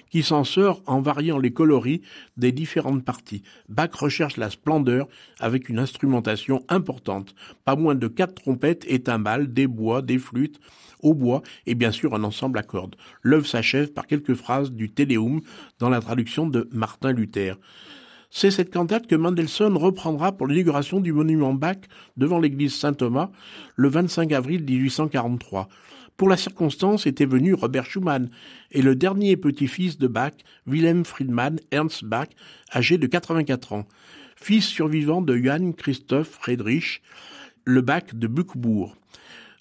qui 0.09 0.23
s'en 0.23 0.43
sort 0.43 0.81
en 0.85 1.01
variant 1.01 1.37
les 1.37 1.51
coloris 1.51 2.01
des 2.37 2.51
différentes 2.51 3.03
parties. 3.03 3.43
Bach 3.69 3.93
recherche 3.93 4.37
la 4.37 4.49
splendeur 4.49 5.07
avec 5.39 5.69
une 5.69 5.79
instrumentation 5.79 6.63
importante, 6.69 7.35
pas 7.65 7.75
moins 7.75 7.95
de 7.95 8.07
quatre 8.07 8.35
trompettes 8.35 8.85
et 8.87 9.01
timbales, 9.01 9.53
des 9.53 9.67
bois, 9.67 10.01
des 10.01 10.19
flûtes, 10.19 10.59
au 11.01 11.13
bois 11.13 11.43
et 11.65 11.75
bien 11.75 11.91
sûr 11.91 12.15
un 12.15 12.23
ensemble 12.23 12.57
à 12.57 12.63
cordes. 12.63 12.95
L'œuvre 13.21 13.45
s'achève 13.45 13.91
par 13.91 14.07
quelques 14.07 14.35
phrases 14.35 14.71
du 14.71 14.89
Téléum 14.89 15.41
dans 15.79 15.89
la 15.89 15.99
traduction 15.99 16.47
de 16.47 16.69
Martin 16.71 17.11
Luther. 17.11 17.57
C'est 18.35 18.49
cette 18.49 18.73
cantate 18.73 19.05
que 19.05 19.15
Mendelssohn 19.15 19.77
reprendra 19.77 20.31
pour 20.31 20.47
l'inauguration 20.47 20.99
du 20.99 21.13
monument 21.13 21.53
Bach 21.53 21.77
devant 22.17 22.39
l'église 22.39 22.73
Saint-Thomas 22.73 23.29
le 23.75 23.89
25 23.89 24.31
avril 24.31 24.63
1843. 24.63 25.67
Pour 26.17 26.29
la 26.29 26.37
circonstance 26.37 27.07
était 27.07 27.25
venu 27.25 27.53
Robert 27.53 27.85
Schumann 27.85 28.29
et 28.71 28.81
le 28.81 28.95
dernier 28.95 29.35
petit-fils 29.35 29.97
de 29.97 30.07
Bach, 30.07 30.33
Wilhelm 30.67 31.05
Friedmann 31.05 31.59
Ernst 31.71 32.05
Bach, 32.05 32.27
âgé 32.73 32.97
de 32.97 33.07
84 33.07 33.73
ans, 33.73 33.87
fils 34.35 34.65
survivant 34.65 35.21
de 35.21 35.35
Johann 35.35 35.73
Christoph 35.73 36.27
Friedrich, 36.27 37.01
le 37.65 37.81
Bach 37.81 38.13
de 38.13 38.27
Buchbourg. 38.27 38.95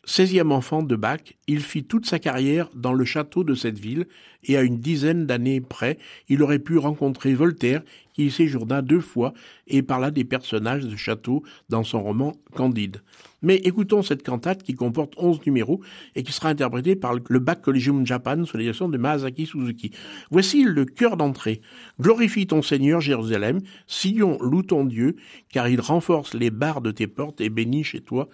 Seizième 0.05 0.51
enfant 0.51 0.83
de 0.83 0.97
Bach, 0.97 1.21
il 1.47 1.61
fit 1.61 1.85
toute 1.85 2.07
sa 2.07 2.19
carrière 2.19 2.69
dans 2.75 2.93
le 2.93 3.05
château 3.05 3.45
de 3.45 3.55
cette 3.55 3.79
ville, 3.79 4.09
et 4.43 4.57
à 4.57 4.62
une 4.62 4.81
dizaine 4.81 5.27
d'années 5.27 5.61
près, 5.61 5.97
il 6.29 6.43
aurait 6.43 6.59
pu 6.59 6.77
rencontrer 6.77 7.35
Voltaire, 7.35 7.83
qui 8.12 8.27
y 8.27 8.31
séjourna 8.33 8.83
deux 8.83 9.01
fois 9.01 9.33
et 9.69 9.81
parla 9.81 10.11
des 10.11 10.25
personnages 10.25 10.85
de 10.85 10.97
château 10.97 11.45
dans 11.69 11.85
son 11.85 12.03
roman 12.03 12.33
Candide. 12.53 13.01
Mais 13.43 13.57
écoutons 13.59 14.03
cette 14.03 14.25
cantate 14.25 14.65
qui 14.65 14.75
comporte 14.75 15.15
onze 15.19 15.38
numéros 15.47 15.81
et 16.17 16.25
qui 16.25 16.33
sera 16.33 16.49
interprétée 16.49 16.97
par 16.97 17.15
le 17.15 17.38
Bach 17.38 17.61
Collegium 17.62 18.05
Japan 18.05 18.45
sous 18.45 18.57
la 18.57 18.65
direction 18.65 18.88
de 18.88 18.99
Maazaki 18.99 19.47
Suzuki. 19.47 19.93
Voici 20.33 20.65
le 20.65 20.85
cœur 20.85 21.17
d'entrée. 21.17 21.61
Glorifie 22.01 22.49
ton 22.49 22.61
Seigneur 22.61 23.01
Jérusalem, 23.01 23.61
Sion 23.87 24.37
loue 24.41 24.62
ton 24.62 24.85
Dieu, 24.85 25.15
car 25.53 25.69
il 25.69 25.81
renforce 25.81 26.35
les 26.35 26.51
barres 26.51 26.81
de 26.81 26.91
tes 26.91 27.07
portes 27.07 27.41
et 27.41 27.51
bénit 27.51 27.85
chez 27.85 28.01
toi 28.01 28.29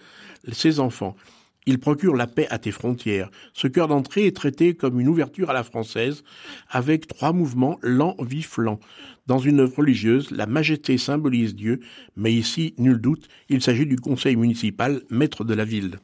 ses 0.50 0.80
enfants. 0.80 1.14
Il 1.68 1.78
procure 1.78 2.16
la 2.16 2.26
paix 2.26 2.46
à 2.48 2.58
tes 2.58 2.70
frontières. 2.70 3.30
Ce 3.52 3.68
cœur 3.68 3.88
d'entrée 3.88 4.24
est 4.24 4.34
traité 4.34 4.72
comme 4.72 4.98
une 5.00 5.06
ouverture 5.06 5.50
à 5.50 5.52
la 5.52 5.62
française, 5.62 6.24
avec 6.70 7.06
trois 7.06 7.34
mouvements 7.34 7.78
lents, 7.82 8.16
vifs, 8.20 8.56
lents. 8.56 8.80
Dans 9.26 9.38
une 9.38 9.60
œuvre 9.60 9.76
religieuse, 9.76 10.30
la 10.30 10.46
majesté 10.46 10.96
symbolise 10.96 11.54
Dieu, 11.54 11.80
mais 12.16 12.32
ici, 12.32 12.72
nul 12.78 12.98
doute, 12.98 13.28
il 13.50 13.60
s'agit 13.60 13.84
du 13.84 13.96
conseil 13.96 14.36
municipal, 14.36 15.02
maître 15.10 15.44
de 15.44 15.52
la 15.52 15.66
ville. 15.66 15.98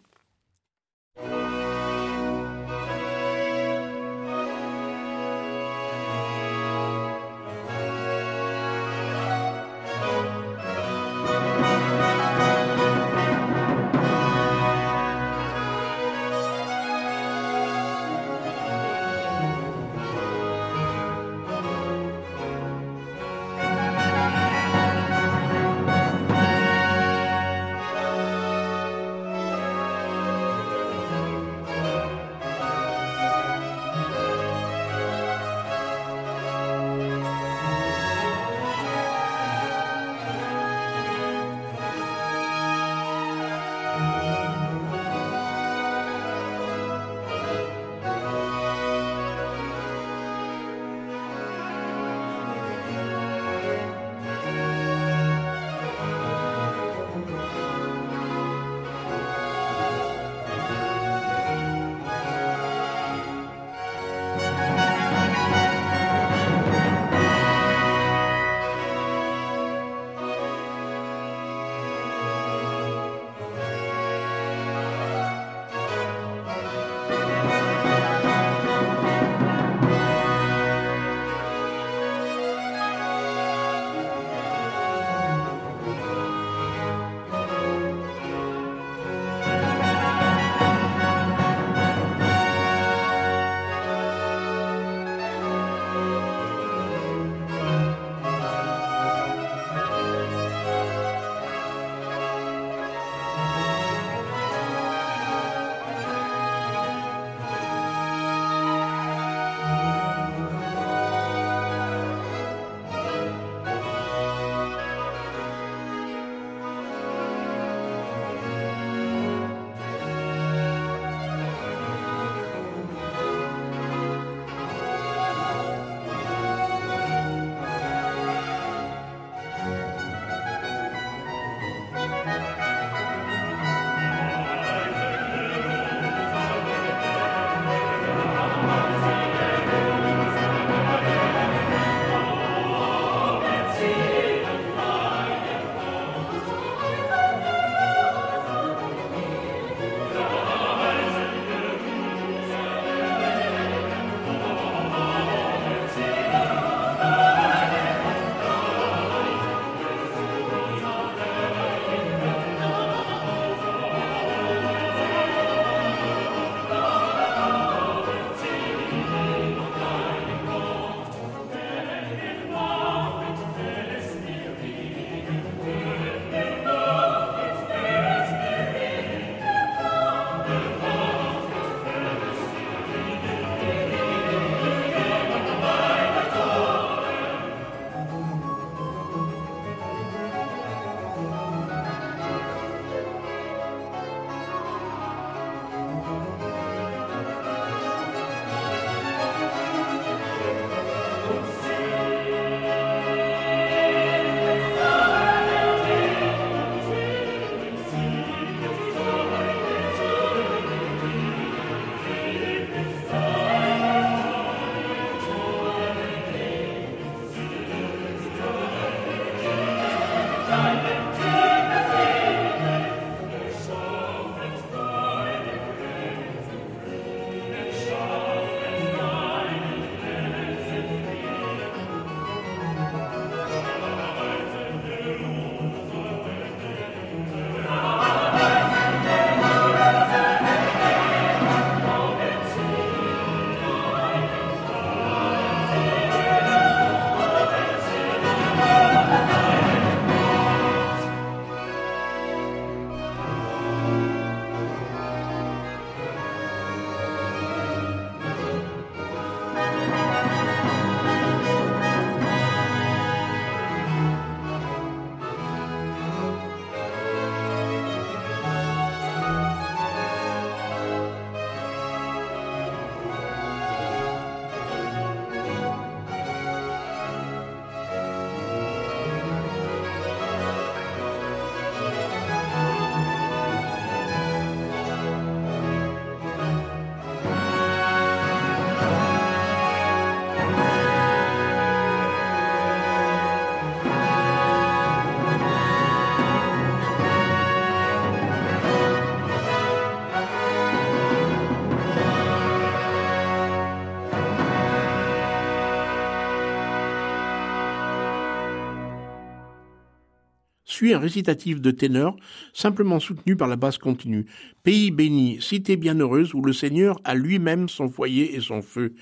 Suit 310.75 310.93
un 310.93 310.99
récitatif 310.99 311.61
de 311.61 311.71
ténor, 311.71 312.17
simplement 312.53 312.99
soutenu 312.99 313.37
par 313.37 313.47
la 313.47 313.55
basse 313.55 313.79
continue. 313.79 314.27
Pays 314.65 314.91
béni, 314.91 315.41
cité 315.41 315.77
bienheureuse 315.77 316.35
où 316.35 316.43
le 316.43 316.53
Seigneur 316.53 317.01
a 317.05 317.15
lui-même 317.15 317.69
son 317.69 317.89
foyer 317.89 318.35
et 318.35 318.41
son 318.41 318.61
feu. 318.61 318.93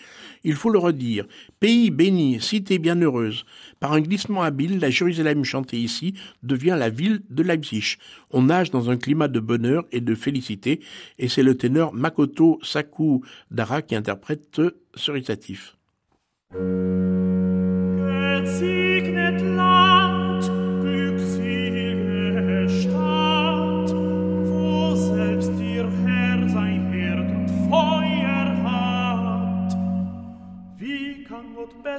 Il 0.44 0.52
faut 0.52 0.68
le 0.68 0.78
redire. 0.78 1.24
Pays 1.61 1.90
béni, 1.90 2.42
cité 2.42 2.78
bienheureuse. 2.78 3.46
Par 3.80 3.94
un 3.94 4.02
glissement 4.02 4.42
habile, 4.42 4.80
la 4.80 4.90
Jérusalem 4.90 5.44
chantée 5.44 5.78
ici 5.78 6.12
devient 6.42 6.76
la 6.78 6.90
ville 6.90 7.22
de 7.30 7.42
Leipzig. 7.42 7.96
On 8.32 8.42
nage 8.42 8.70
dans 8.70 8.90
un 8.90 8.98
climat 8.98 9.28
de 9.28 9.40
bonheur 9.40 9.87
et 9.92 10.02
de 10.02 10.14
félicité, 10.14 10.80
et 11.18 11.28
c'est 11.28 11.42
le 11.42 11.56
ténor 11.56 11.94
Makoto 11.94 12.58
Saku 12.62 13.22
Dara 13.50 13.80
qui 13.80 13.94
interprète 13.94 14.61
ce 14.94 15.11
récitatif. 15.11 15.78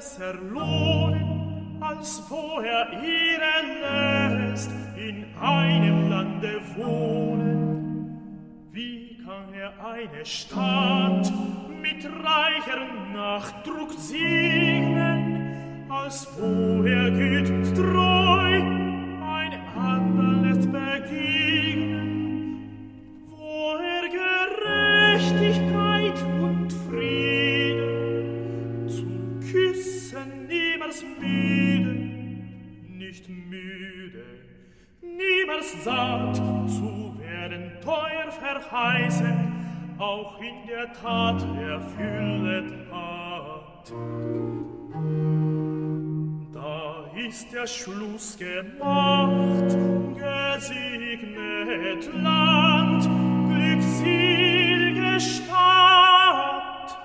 Besser 0.04 0.36
lohnen, 0.52 1.78
als 1.80 2.22
wo 2.30 2.60
er 2.60 2.92
ihren 2.92 3.68
lässt, 3.82 4.72
in 4.98 5.26
einem 5.40 6.10
Lande 6.10 6.60
wohnen. 6.76 8.20
Wie 8.72 9.18
kann 9.24 9.54
er 9.54 9.72
eine 9.86 10.26
Stadt 10.26 11.32
mit 11.82 12.06
reicher 12.06 12.86
Nachdruck 13.14 13.94
segnen, 13.94 15.88
als 15.90 16.28
wo 16.38 16.84
er 16.84 17.08
und 17.08 17.76
treu 17.76 18.62
ein 19.36 19.54
ander 19.78 20.34
lässt 20.48 20.70
begegnen, 20.72 22.08
wo 23.30 23.78
er 23.78 24.10
Gerechtigkeit 24.20 25.73
niemals 35.64 35.84
satt 35.84 36.36
zu 36.70 37.14
werden 37.20 37.72
teuer 37.84 38.32
verheißen, 38.32 39.96
auch 39.98 40.40
in 40.40 40.68
der 40.68 40.92
Tat 40.94 41.46
erfüllet 41.60 42.74
hat. 42.92 43.94
Da 46.54 47.06
ist 47.28 47.54
der 47.54 47.68
Schluss 47.68 48.38
gemacht, 48.38 49.78
gesegnet 50.16 52.10
Land, 52.22 53.10
glückselige 53.50 55.20
Stadt. 55.20 56.98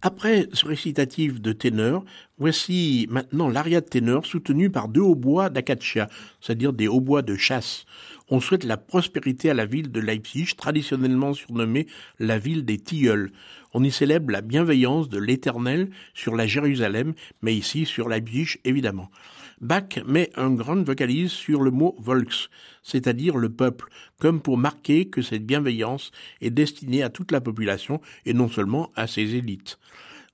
Après 0.00 0.46
ce 0.52 0.64
récitatif 0.64 1.40
de 1.40 1.52
ténor, 1.52 2.04
voici 2.38 3.08
maintenant 3.10 3.48
l'aria 3.48 3.80
de 3.80 3.86
ténor 3.86 4.26
soutenu 4.26 4.70
par 4.70 4.86
deux 4.86 5.00
hautbois 5.00 5.50
d'acacia, 5.50 6.08
c'est-à-dire 6.40 6.72
des 6.72 6.86
hautbois 6.86 7.22
de 7.22 7.34
chasse. 7.34 7.84
On 8.28 8.38
souhaite 8.38 8.62
la 8.62 8.76
prospérité 8.76 9.50
à 9.50 9.54
la 9.54 9.66
ville 9.66 9.90
de 9.90 9.98
Leipzig, 9.98 10.54
traditionnellement 10.56 11.34
surnommée 11.34 11.88
la 12.20 12.38
ville 12.38 12.64
des 12.64 12.78
tilleuls. 12.78 13.32
On 13.74 13.82
y 13.82 13.90
célèbre 13.90 14.30
la 14.30 14.40
bienveillance 14.40 15.08
de 15.08 15.18
l'Éternel 15.18 15.90
sur 16.14 16.36
la 16.36 16.46
Jérusalem, 16.46 17.14
mais 17.42 17.56
ici 17.56 17.84
sur 17.84 18.08
Leipzig 18.08 18.58
évidemment. 18.64 19.10
Bach 19.60 19.98
met 20.06 20.30
un 20.36 20.50
grand 20.50 20.82
vocalise 20.84 21.32
sur 21.32 21.62
le 21.62 21.70
mot 21.70 21.96
Volks, 21.98 22.48
c'est-à-dire 22.82 23.36
le 23.36 23.48
peuple, 23.48 23.88
comme 24.20 24.40
pour 24.40 24.56
marquer 24.56 25.08
que 25.08 25.20
cette 25.20 25.44
bienveillance 25.44 26.12
est 26.40 26.50
destinée 26.50 27.02
à 27.02 27.10
toute 27.10 27.32
la 27.32 27.40
population 27.40 28.00
et 28.24 28.34
non 28.34 28.48
seulement 28.48 28.92
à 28.94 29.06
ses 29.06 29.34
élites. 29.34 29.78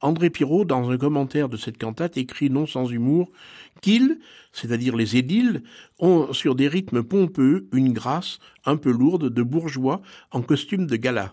André 0.02 0.28
Pirot, 0.28 0.66
dans 0.66 0.90
un 0.90 0.98
commentaire 0.98 1.48
de 1.48 1.56
cette 1.56 1.78
cantate, 1.78 2.18
écrit 2.18 2.50
non 2.50 2.66
sans 2.66 2.90
humour 2.90 3.30
qu'ils, 3.80 4.18
c'est-à-dire 4.52 4.96
les 4.96 5.16
édiles, 5.16 5.62
ont 5.98 6.32
sur 6.34 6.54
des 6.54 6.68
rythmes 6.68 7.02
pompeux 7.02 7.66
une 7.72 7.94
grâce 7.94 8.38
un 8.66 8.76
peu 8.76 8.90
lourde 8.90 9.30
de 9.30 9.42
bourgeois 9.42 10.02
en 10.30 10.42
costume 10.42 10.86
de 10.86 10.96
gala. 10.96 11.32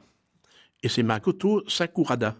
Et 0.83 0.87
c'est 0.87 1.03
Makoto 1.03 1.63
Sakurada. 1.67 2.37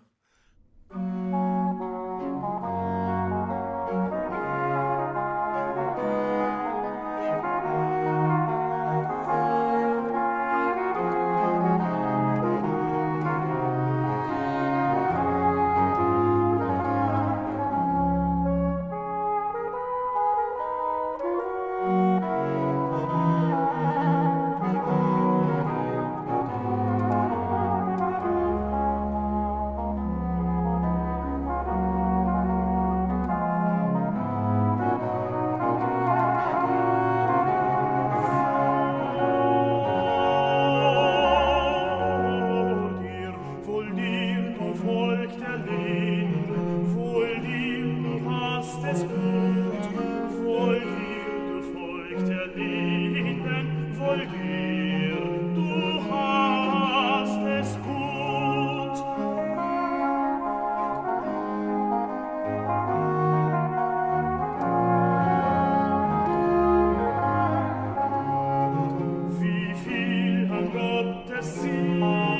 assim. 71.41 72.30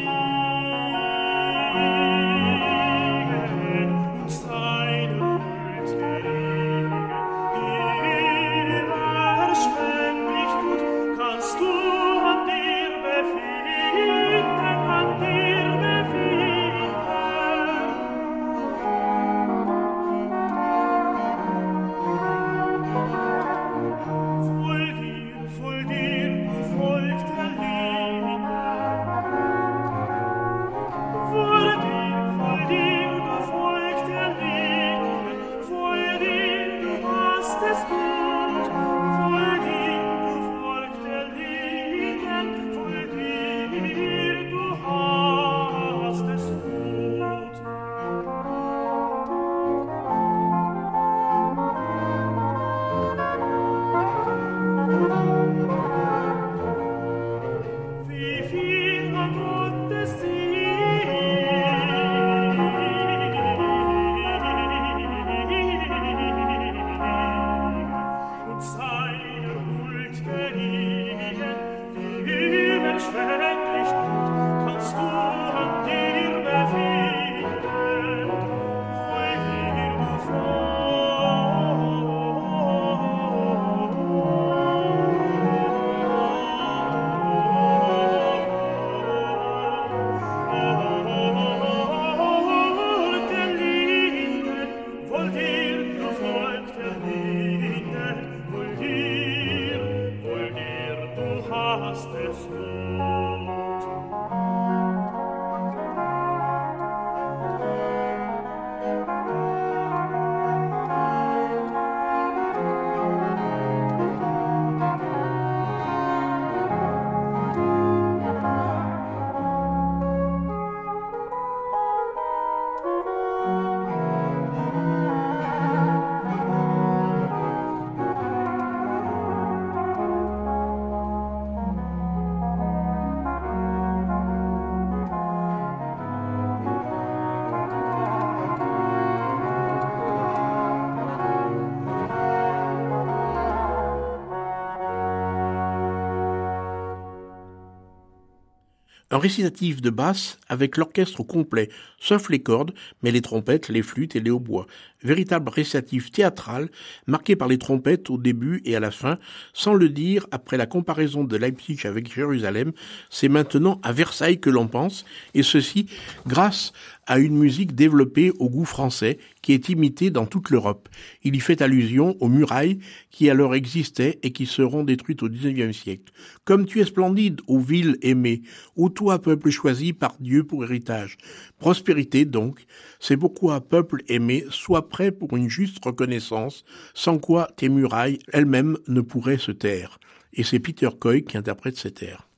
Un 149.14 149.18
récitatif 149.18 149.82
de 149.82 149.90
basse 149.90 150.40
avec 150.48 150.78
l'orchestre 150.78 151.22
complet, 151.22 151.68
sauf 152.00 152.30
les 152.30 152.40
cordes, 152.40 152.74
mais 153.04 153.12
les 153.12 153.22
trompettes, 153.22 153.68
les 153.68 153.82
flûtes 153.82 154.16
et 154.16 154.22
les 154.22 154.32
hautbois. 154.32 154.68
Véritable 155.04 155.50
récitatif 155.50 156.12
théâtral, 156.12 156.70
marqué 157.08 157.36
par 157.36 157.50
les 157.50 157.58
trompettes 157.58 158.10
au 158.10 158.18
début 158.18 158.62
et 158.64 158.74
à 158.74 158.80
la 158.80 158.90
fin. 158.90 159.18
Sans 159.52 159.74
le 159.74 159.90
dire, 159.90 160.28
après 160.32 160.56
la 160.56 160.66
comparaison 160.66 161.26
de 161.26 161.36
Leipzig 161.36 161.82
avec 161.84 162.14
Jérusalem, 162.14 162.72
c'est 163.10 163.28
maintenant 163.28 163.82
à 163.84 163.92
Versailles 163.92 164.40
que 164.40 164.50
l'on 164.50 164.68
pense, 164.68 165.04
et 165.34 165.44
ceci 165.44 165.88
grâce 166.26 166.72
à 167.12 167.20
une 167.20 167.38
musique 167.38 167.76
développée 167.76 168.32
au 168.40 168.50
goût 168.50 168.64
français 168.64 169.18
qui 169.42 169.52
est 169.52 169.68
imitée 169.68 170.12
dans 170.12 170.26
toute 170.26 170.50
l'Europe. 170.50 170.88
Il 171.26 171.36
y 171.36 171.42
fait 171.42 171.62
allusion 171.62 172.16
aux 172.22 172.30
murailles 172.30 172.80
qui 173.10 173.30
alors 173.30 173.54
existaient 173.54 174.18
et 174.24 174.32
qui 174.32 174.46
seront 174.46 174.86
détruites 174.86 175.22
au 175.22 175.28
XIXe 175.28 175.78
siècle. 175.78 176.14
Comme 176.46 176.66
tu 176.66 176.80
es 176.80 176.86
splendide, 176.86 177.42
ô 177.48 177.60
ville 177.60 177.98
aimée, 178.02 178.44
ô 178.78 178.88
toi 178.88 179.22
peuple 179.22 179.50
choisi 179.50 179.92
par 179.92 180.16
Dieu 180.22 180.46
pour 180.46 180.64
héritage. 180.64 181.18
Prospérité 181.60 182.24
donc, 182.24 182.66
c'est 183.02 183.18
pourquoi 183.18 183.60
peuple 183.60 184.04
aimé, 184.08 184.46
sois 184.50 184.88
prêt 184.88 185.12
pour 185.12 185.36
une 185.36 185.50
juste 185.50 185.84
reconnaissance, 185.84 186.64
sans 186.94 187.18
quoi 187.18 187.50
tes 187.58 187.68
murailles 187.68 188.20
elles-mêmes 188.32 188.78
ne 188.88 189.02
pourraient 189.02 189.38
se 189.38 189.52
taire. 189.52 190.00
Et 190.32 190.44
c'est 190.44 190.60
Peter 190.60 190.90
Coy 190.98 191.24
qui 191.24 191.36
interprète 191.36 191.76
cet 191.76 192.04
air. 192.04 192.31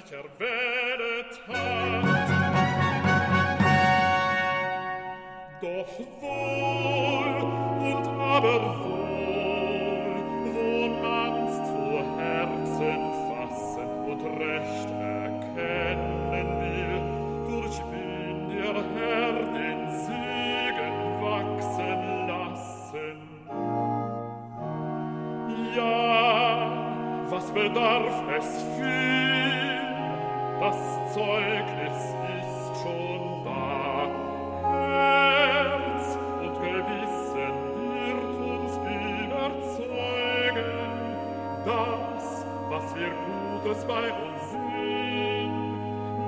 Sich 0.00 0.12
erwählet 0.12 1.40
hat. 1.48 2.28
Doch 5.60 5.92
wohl 6.20 7.34
und 7.88 8.06
aber 8.18 8.58
wohl, 8.80 10.14
wo 10.54 10.88
man's 11.02 11.54
zu 11.68 11.84
Herzen 12.18 13.02
fassen 13.28 13.90
und 14.06 14.22
recht 14.40 14.90
erkennen 14.90 16.48
will, 16.60 17.00
durch 17.46 17.76
wen 17.90 18.36
der 18.48 18.76
Herr 18.94 19.34
den 19.52 19.80
Segen 19.90 20.96
wachsen 21.20 22.00
lassen. 22.28 23.18
Ja, 25.76 25.92
was 27.28 27.46
bedarf 27.52 28.22
es 28.38 28.48
viel? 28.76 29.29
Das 30.70 31.14
Zeugnis 31.14 32.00
ist 32.38 32.64
schon 32.80 33.22
da. 33.44 34.06
Herz 34.62 36.06
und 36.40 36.54
Gewissen 36.62 37.54
wird 37.74 38.30
uns 38.38 38.72
überzeugen, 39.26 40.70
das, 41.66 42.46
was 42.68 42.86
wir 42.94 43.10
Gutes 43.26 43.80
bei 43.84 44.06
uns 44.12 44.42
sehen, 44.52 45.52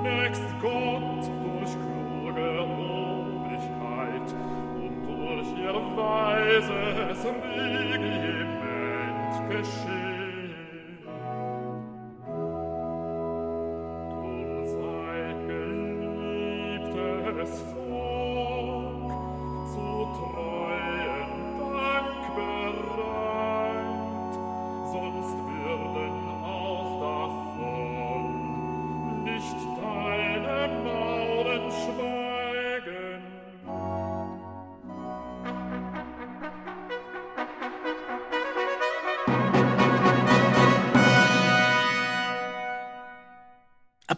nächst 0.03 0.49
Gott 0.61 1.23
durch 1.45 1.73
kluge 1.79 2.47
Obrigkeit 2.63 4.29
und 4.75 4.95
durch 5.07 5.49
ihr 5.57 5.77
weises 5.95 7.19
Regiment 7.55 8.29
geschehen. 9.49 10.02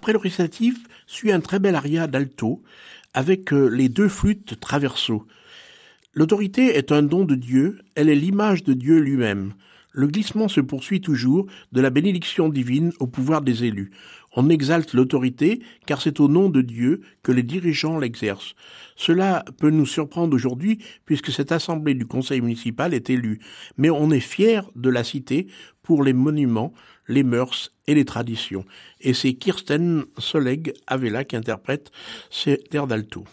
Après 0.06 0.14
le 0.14 0.20
récitatif, 0.20 0.76
suit 1.08 1.32
un 1.32 1.40
très 1.40 1.58
bel 1.58 1.74
aria 1.74 2.06
d'alto 2.06 2.62
avec 3.16 3.52
euh, 3.52 3.66
les 3.70 3.90
deux 3.90 4.08
flûtes 4.08 4.60
traverso. 4.60 5.26
L'autorité 6.14 6.78
est 6.78 6.92
un 6.92 7.02
don 7.02 7.26
de 7.26 7.34
Dieu, 7.34 7.80
elle 7.96 8.10
est 8.10 8.16
l'image 8.16 8.64
de 8.64 8.74
Dieu 8.74 9.00
lui-même. 9.00 9.56
Le 9.94 10.06
glissement 10.06 10.48
se 10.48 10.62
poursuit 10.62 11.02
toujours 11.02 11.48
de 11.72 11.82
la 11.82 11.90
bénédiction 11.90 12.50
divine 12.50 12.92
au 13.00 13.08
pouvoir 13.08 13.42
des 13.42 13.64
élus. 13.64 13.90
On 14.36 14.48
exalte 14.50 14.94
l'autorité 14.94 15.64
car 15.88 16.00
c'est 16.00 16.20
au 16.20 16.28
nom 16.28 16.50
de 16.50 16.62
Dieu 16.62 17.02
que 17.24 17.32
les 17.32 17.42
dirigeants 17.42 17.98
l'exercent. 17.98 18.54
Cela 18.96 19.44
peut 19.58 19.72
nous 19.72 19.88
surprendre 19.88 20.36
aujourd'hui 20.36 20.84
puisque 21.06 21.32
cette 21.32 21.52
assemblée 21.52 21.96
du 21.96 22.06
conseil 22.06 22.42
municipal 22.42 22.94
est 22.94 23.10
élue, 23.10 23.40
mais 23.78 23.90
on 23.90 24.12
est 24.12 24.20
fier 24.20 24.70
de 24.76 24.92
la 24.92 25.04
citer 25.04 25.48
pour 25.82 26.04
les 26.04 26.14
monuments, 26.14 26.74
les 27.08 27.24
mœurs 27.24 27.72
et 27.88 27.96
les 27.96 28.06
traditions. 28.06 28.66
Et 29.02 29.14
c'est 29.14 29.34
Kirsten 29.34 30.06
Soleg 30.18 30.74
Avela 30.88 31.24
qui 31.24 31.36
interprète 31.36 31.92
cet 32.30 32.74
air 32.74 32.88
d'alto. 32.88 33.26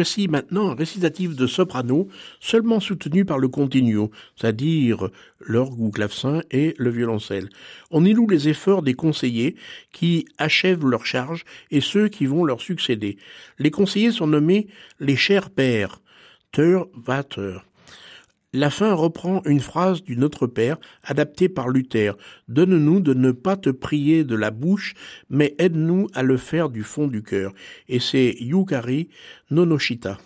Voici 0.00 0.28
maintenant 0.28 0.70
un 0.70 0.74
récitatif 0.74 1.36
de 1.36 1.46
soprano 1.46 2.08
seulement 2.40 2.80
soutenu 2.80 3.26
par 3.26 3.38
le 3.38 3.48
continuo, 3.48 4.10
c'est-à-dire 4.34 5.10
l'orgue 5.40 5.78
ou 5.78 5.90
clavecin 5.90 6.40
et 6.50 6.74
le 6.78 6.88
violoncelle. 6.88 7.50
On 7.90 8.06
y 8.06 8.14
loue 8.14 8.26
les 8.26 8.48
efforts 8.48 8.80
des 8.80 8.94
conseillers 8.94 9.56
qui 9.92 10.24
achèvent 10.38 10.86
leur 10.86 11.04
charge 11.04 11.44
et 11.70 11.82
ceux 11.82 12.08
qui 12.08 12.24
vont 12.24 12.44
leur 12.44 12.62
succéder. 12.62 13.18
Les 13.58 13.70
conseillers 13.70 14.12
sont 14.12 14.26
nommés 14.26 14.68
les 15.00 15.16
chers 15.16 15.50
pères, 15.50 16.00
Ter. 16.50 16.86
La 18.52 18.68
fin 18.68 18.92
reprend 18.94 19.42
une 19.44 19.60
phrase 19.60 20.02
du 20.02 20.16
Notre 20.16 20.48
Père 20.48 20.76
adaptée 21.04 21.48
par 21.48 21.68
Luther. 21.68 22.16
Donne-nous 22.48 22.98
de 22.98 23.14
ne 23.14 23.30
pas 23.30 23.56
te 23.56 23.70
prier 23.70 24.24
de 24.24 24.34
la 24.34 24.50
bouche, 24.50 24.94
mais 25.28 25.54
aide-nous 25.58 26.08
à 26.14 26.24
le 26.24 26.36
faire 26.36 26.68
du 26.68 26.82
fond 26.82 27.06
du 27.06 27.22
cœur. 27.22 27.52
Et 27.88 28.00
c'est 28.00 28.34
Yukari 28.40 29.08
Nonoshita. 29.52 30.18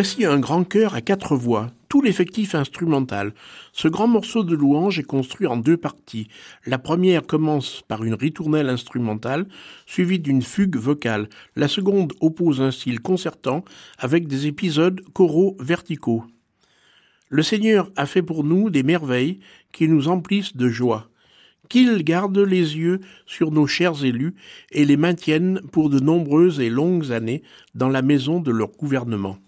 Voici 0.00 0.24
un 0.24 0.38
grand 0.38 0.62
chœur 0.62 0.94
à 0.94 1.00
quatre 1.00 1.34
voix, 1.34 1.72
tout 1.88 2.00
l'effectif 2.00 2.54
instrumental. 2.54 3.34
Ce 3.72 3.88
grand 3.88 4.06
morceau 4.06 4.44
de 4.44 4.54
louange 4.54 5.00
est 5.00 5.02
construit 5.02 5.48
en 5.48 5.56
deux 5.56 5.76
parties. 5.76 6.28
La 6.66 6.78
première 6.78 7.26
commence 7.26 7.82
par 7.88 8.04
une 8.04 8.14
ritournelle 8.14 8.68
instrumentale, 8.68 9.48
suivie 9.86 10.20
d'une 10.20 10.42
fugue 10.42 10.76
vocale. 10.76 11.28
La 11.56 11.66
seconde 11.66 12.12
oppose 12.20 12.60
un 12.60 12.70
style 12.70 13.00
concertant 13.00 13.64
avec 13.98 14.28
des 14.28 14.46
épisodes 14.46 15.00
choraux 15.14 15.56
verticaux. 15.58 16.22
Le 17.28 17.42
Seigneur 17.42 17.90
a 17.96 18.06
fait 18.06 18.22
pour 18.22 18.44
nous 18.44 18.70
des 18.70 18.84
merveilles 18.84 19.40
qui 19.72 19.88
nous 19.88 20.06
emplissent 20.06 20.56
de 20.56 20.68
joie. 20.68 21.10
Qu'il 21.68 22.04
garde 22.04 22.38
les 22.38 22.76
yeux 22.76 23.00
sur 23.26 23.50
nos 23.50 23.66
chers 23.66 24.04
élus 24.04 24.36
et 24.70 24.84
les 24.84 24.96
maintienne 24.96 25.60
pour 25.72 25.90
de 25.90 25.98
nombreuses 25.98 26.60
et 26.60 26.70
longues 26.70 27.10
années 27.10 27.42
dans 27.74 27.88
la 27.88 28.02
maison 28.02 28.38
de 28.38 28.52
leur 28.52 28.70
gouvernement. 28.70 29.38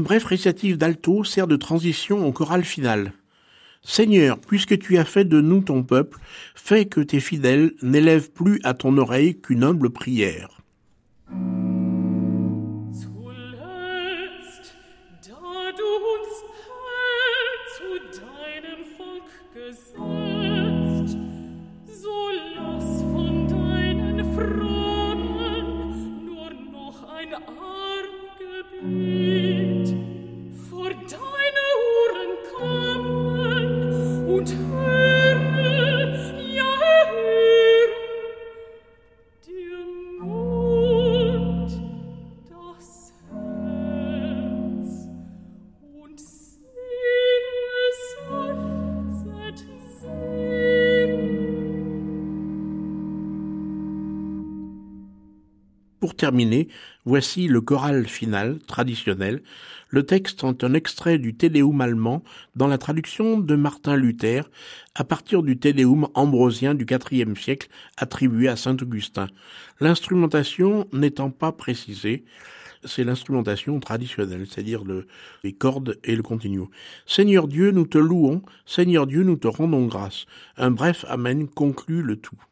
Un 0.00 0.02
bref 0.02 0.24
récitatif 0.24 0.78
d'alto 0.78 1.24
sert 1.24 1.46
de 1.46 1.56
transition 1.56 2.26
au 2.26 2.32
choral 2.32 2.64
final. 2.64 3.12
Seigneur, 3.82 4.40
puisque 4.40 4.78
tu 4.78 4.96
as 4.96 5.04
fait 5.04 5.26
de 5.26 5.42
nous 5.42 5.60
ton 5.60 5.82
peuple, 5.82 6.18
fais 6.54 6.86
que 6.86 7.02
tes 7.02 7.20
fidèles 7.20 7.74
n'élèvent 7.82 8.30
plus 8.30 8.60
à 8.64 8.72
ton 8.72 8.96
oreille 8.96 9.38
qu'une 9.42 9.62
humble 9.62 9.90
prière. 9.90 10.59
Pour 56.10 56.16
terminer, 56.16 56.66
voici 57.04 57.46
le 57.46 57.60
choral 57.60 58.04
final, 58.08 58.58
traditionnel. 58.66 59.44
Le 59.90 60.04
texte 60.04 60.42
est 60.42 60.64
un 60.64 60.74
extrait 60.74 61.18
du 61.18 61.36
Téléum 61.36 61.80
allemand 61.80 62.24
dans 62.56 62.66
la 62.66 62.78
traduction 62.78 63.38
de 63.38 63.54
Martin 63.54 63.94
Luther 63.94 64.50
à 64.96 65.04
partir 65.04 65.44
du 65.44 65.56
Téléum 65.56 66.08
ambrosien 66.14 66.74
du 66.74 66.84
IVe 67.12 67.38
siècle 67.38 67.68
attribué 67.96 68.48
à 68.48 68.56
Saint 68.56 68.76
Augustin. 68.82 69.28
L'instrumentation 69.78 70.88
n'étant 70.92 71.30
pas 71.30 71.52
précisée, 71.52 72.24
c'est 72.82 73.04
l'instrumentation 73.04 73.78
traditionnelle, 73.78 74.48
c'est-à-dire 74.50 74.82
les 75.44 75.52
cordes 75.52 75.96
et 76.02 76.16
le 76.16 76.24
continuo. 76.24 76.70
Seigneur 77.06 77.46
Dieu, 77.46 77.70
nous 77.70 77.86
te 77.86 77.98
louons, 77.98 78.42
Seigneur 78.66 79.06
Dieu, 79.06 79.22
nous 79.22 79.36
te 79.36 79.46
rendons 79.46 79.86
grâce. 79.86 80.26
Un 80.56 80.72
bref 80.72 81.04
Amen 81.08 81.46
conclut 81.46 82.02
le 82.02 82.16
tout. 82.16 82.42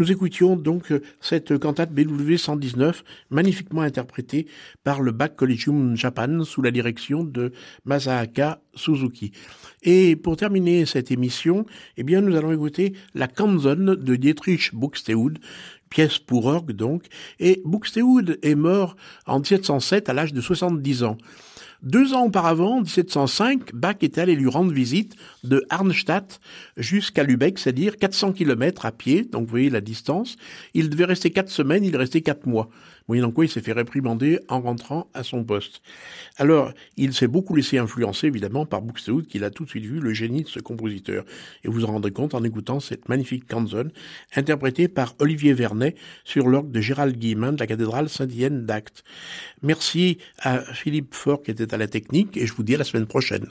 Nous 0.00 0.10
écoutions 0.10 0.56
donc 0.56 0.94
cette 1.20 1.58
cantate 1.58 1.92
BW 1.92 2.36
119, 2.36 3.04
magnifiquement 3.28 3.82
interprétée 3.82 4.46
par 4.82 5.02
le 5.02 5.12
Bach 5.12 5.36
Collegium 5.36 5.94
Japan 5.94 6.42
sous 6.42 6.62
la 6.62 6.70
direction 6.70 7.22
de 7.22 7.52
Masahaka 7.84 8.62
Suzuki. 8.74 9.32
Et 9.82 10.16
pour 10.16 10.38
terminer 10.38 10.86
cette 10.86 11.10
émission, 11.10 11.66
eh 11.98 12.02
bien, 12.02 12.22
nous 12.22 12.34
allons 12.34 12.50
écouter 12.50 12.94
la 13.12 13.28
Kanzon 13.28 13.94
de 14.00 14.16
Dietrich 14.16 14.70
Buxtehude, 14.72 15.38
pièce 15.90 16.18
pour 16.18 16.46
orgue 16.46 16.72
donc, 16.72 17.04
et 17.38 17.60
Buxtehude 17.66 18.38
est 18.40 18.54
mort 18.54 18.96
en 19.26 19.40
1707 19.40 20.08
à 20.08 20.14
l'âge 20.14 20.32
de 20.32 20.40
70 20.40 21.02
ans. 21.02 21.18
Deux 21.82 22.12
ans 22.12 22.26
auparavant, 22.26 22.76
en 22.76 22.80
1705, 22.80 23.74
Bach 23.74 23.96
était 24.02 24.20
allé 24.20 24.34
lui 24.34 24.48
rendre 24.48 24.70
visite 24.70 25.16
de 25.44 25.64
Arnstadt 25.70 26.38
jusqu'à 26.76 27.24
Lübeck, 27.24 27.58
c'est-à-dire 27.58 27.96
400 27.96 28.32
km 28.32 28.84
à 28.84 28.92
pied, 28.92 29.24
donc 29.24 29.44
vous 29.44 29.50
voyez 29.50 29.70
la 29.70 29.80
distance. 29.80 30.36
Il 30.74 30.90
devait 30.90 31.06
rester 31.06 31.30
quatre 31.30 31.48
semaines, 31.48 31.84
il 31.84 31.96
restait 31.96 32.20
quatre 32.20 32.46
mois 32.46 32.68
moyennant 33.10 33.32
quoi 33.32 33.44
il 33.44 33.48
s'est 33.48 33.60
fait 33.60 33.72
réprimander 33.72 34.38
en 34.46 34.60
rentrant 34.60 35.10
à 35.14 35.24
son 35.24 35.42
poste. 35.42 35.82
Alors, 36.36 36.72
il 36.96 37.12
s'est 37.12 37.26
beaucoup 37.26 37.56
laissé 37.56 37.76
influencer, 37.76 38.28
évidemment, 38.28 38.66
par 38.66 38.82
Buxtehude, 38.82 39.26
qu'il 39.26 39.42
a 39.42 39.50
tout 39.50 39.64
de 39.64 39.68
suite 39.68 39.84
vu 39.84 39.98
le 39.98 40.12
génie 40.14 40.44
de 40.44 40.48
ce 40.48 40.60
compositeur. 40.60 41.24
Et 41.64 41.68
vous 41.68 41.84
en 41.84 41.88
rendrez 41.88 42.12
compte 42.12 42.34
en 42.34 42.44
écoutant 42.44 42.78
cette 42.78 43.08
magnifique 43.08 43.48
canzone, 43.48 43.90
interprétée 44.36 44.86
par 44.86 45.16
Olivier 45.18 45.54
Vernet 45.54 45.96
sur 46.24 46.46
l'orgue 46.46 46.70
de 46.70 46.80
Gérald 46.80 47.16
Guillemin 47.18 47.52
de 47.52 47.58
la 47.58 47.66
cathédrale 47.66 48.08
Saint-Dienne 48.08 48.64
d'Acte. 48.64 49.02
Merci 49.62 50.18
à 50.38 50.60
Philippe 50.60 51.12
Faure 51.12 51.42
qui 51.42 51.50
était 51.50 51.74
à 51.74 51.78
la 51.78 51.88
technique, 51.88 52.36
et 52.36 52.46
je 52.46 52.54
vous 52.54 52.62
dis 52.62 52.76
à 52.76 52.78
la 52.78 52.84
semaine 52.84 53.06
prochaine. 53.06 53.48